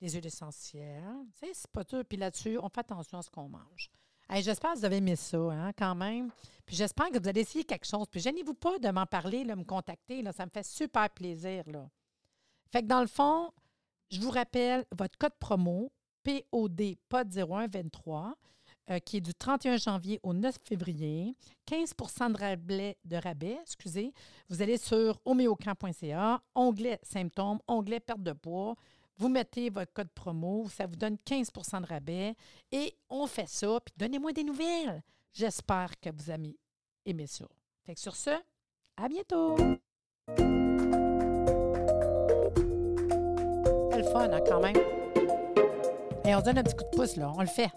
les 0.01 0.10
huiles 0.10 0.27
essentielles. 0.27 1.25
C'est 1.34 1.67
pas 1.71 1.86
tout. 1.86 2.03
Puis 2.03 2.17
là-dessus, 2.17 2.58
on 2.62 2.67
fait 2.67 2.82
attention 2.82 3.19
à 3.19 3.21
ce 3.21 3.29
qu'on 3.29 3.47
mange. 3.47 3.89
J'espère 4.36 4.74
que 4.74 4.80
vous 4.80 4.86
avez 4.86 4.98
aimé 4.98 5.15
ça, 5.15 5.38
hein, 5.38 5.72
quand 5.78 5.96
même. 5.96 6.30
Puis 6.65 6.76
j'espère 6.76 7.10
que 7.10 7.18
vous 7.20 7.28
allez 7.28 7.42
essayer 7.42 7.63
quelque 7.63 7.88
chose. 7.88 8.08
Puis 8.10 8.20
gênez-vous 8.20 8.54
pas 8.54 8.78
de 8.78 8.89
m'en 8.89 9.06
parler, 9.06 9.44
là, 9.44 9.56
me 9.56 9.63
contacter. 9.63 10.22
Là, 10.22 10.32
ça 10.32 10.46
me 10.46 10.52
fait 10.52 10.65
super 10.65 11.10
plaisir. 11.10 11.63
Là. 11.68 11.89
Fait 12.72 12.84
que 12.84 12.88
dans 12.88 13.02
le 13.02 13.08
fond, 13.08 13.52
je 14.12 14.20
vous 14.20 14.30
rappelle 14.30 14.86
votre 14.96 15.18
code 15.18 15.34
promo 15.39 15.92
POD 16.24 16.98
POD 17.08 17.34
0123 17.34 18.36
euh, 18.92 18.98
qui 19.00 19.18
est 19.18 19.22
du 19.22 19.36
31 19.36 19.78
janvier 19.78 20.20
au 20.24 20.34
9 20.34 20.56
février. 20.63 21.36
15 21.68 21.94
de 21.96 22.38
rabais, 22.38 22.98
de 23.06 23.18
rabais, 23.18 23.60
excusez. 23.62 24.12
Vous 24.50 24.63
allez 24.63 24.78
sur 24.78 25.20
homéocamp.ca, 25.26 26.42
onglet 26.56 27.00
symptômes, 27.04 27.60
onglet 27.68 28.00
perte 28.00 28.24
de 28.24 28.32
poids. 28.34 28.76
Vous 29.19 29.27
mettez 29.27 29.69
votre 29.69 29.91
code 29.91 30.10
promo, 30.15 30.67
ça 30.69 30.88
vous 30.88 30.95
donne 30.95 31.17
15% 31.25 31.82
de 31.82 31.88
rabais 31.88 32.36
et 32.71 32.95
on 33.10 33.27
fait 33.27 33.49
ça. 33.49 33.79
Puis 33.84 33.93
donnez-moi 33.97 34.32
des 34.32 34.45
nouvelles. 34.45 35.03
J'espère 35.34 35.99
que 35.99 36.10
vous 36.10 36.29
avez 36.32 36.58
aimé 37.05 37.27
ça. 37.27 37.45
Fait 37.86 37.95
que 37.95 37.99
sur 37.99 38.15
ce, 38.15 38.29
à 38.95 39.10
bientôt. 39.10 39.58
Le 43.97 44.03
fun, 44.13 44.32
hein, 44.32 44.39
quand 44.47 44.62
même. 44.62 44.77
Et 46.23 46.34
on 46.34 46.39
donne 46.39 46.60
un 46.60 46.63
petit 46.63 46.77
coup 46.77 46.86
de 46.86 46.95
pouce, 46.95 47.17
là. 47.17 47.29
On 47.36 47.41
le 47.41 47.47
fait. 47.47 47.69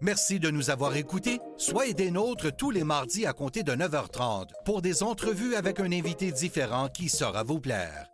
Merci 0.00 0.38
de 0.38 0.50
nous 0.50 0.70
avoir 0.70 0.94
écoutés. 0.94 1.40
Soyez 1.56 1.94
des 1.94 2.12
nôtres 2.12 2.54
tous 2.54 2.70
les 2.70 2.84
mardis 2.84 3.26
à 3.26 3.32
compter 3.32 3.64
de 3.64 3.72
9h30 3.72 4.50
pour 4.64 4.80
des 4.80 5.02
entrevues 5.02 5.56
avec 5.56 5.80
un 5.80 5.90
invité 5.90 6.30
différent 6.30 6.88
qui 6.88 7.08
saura 7.08 7.42
vous 7.42 7.58
plaire. 7.58 8.13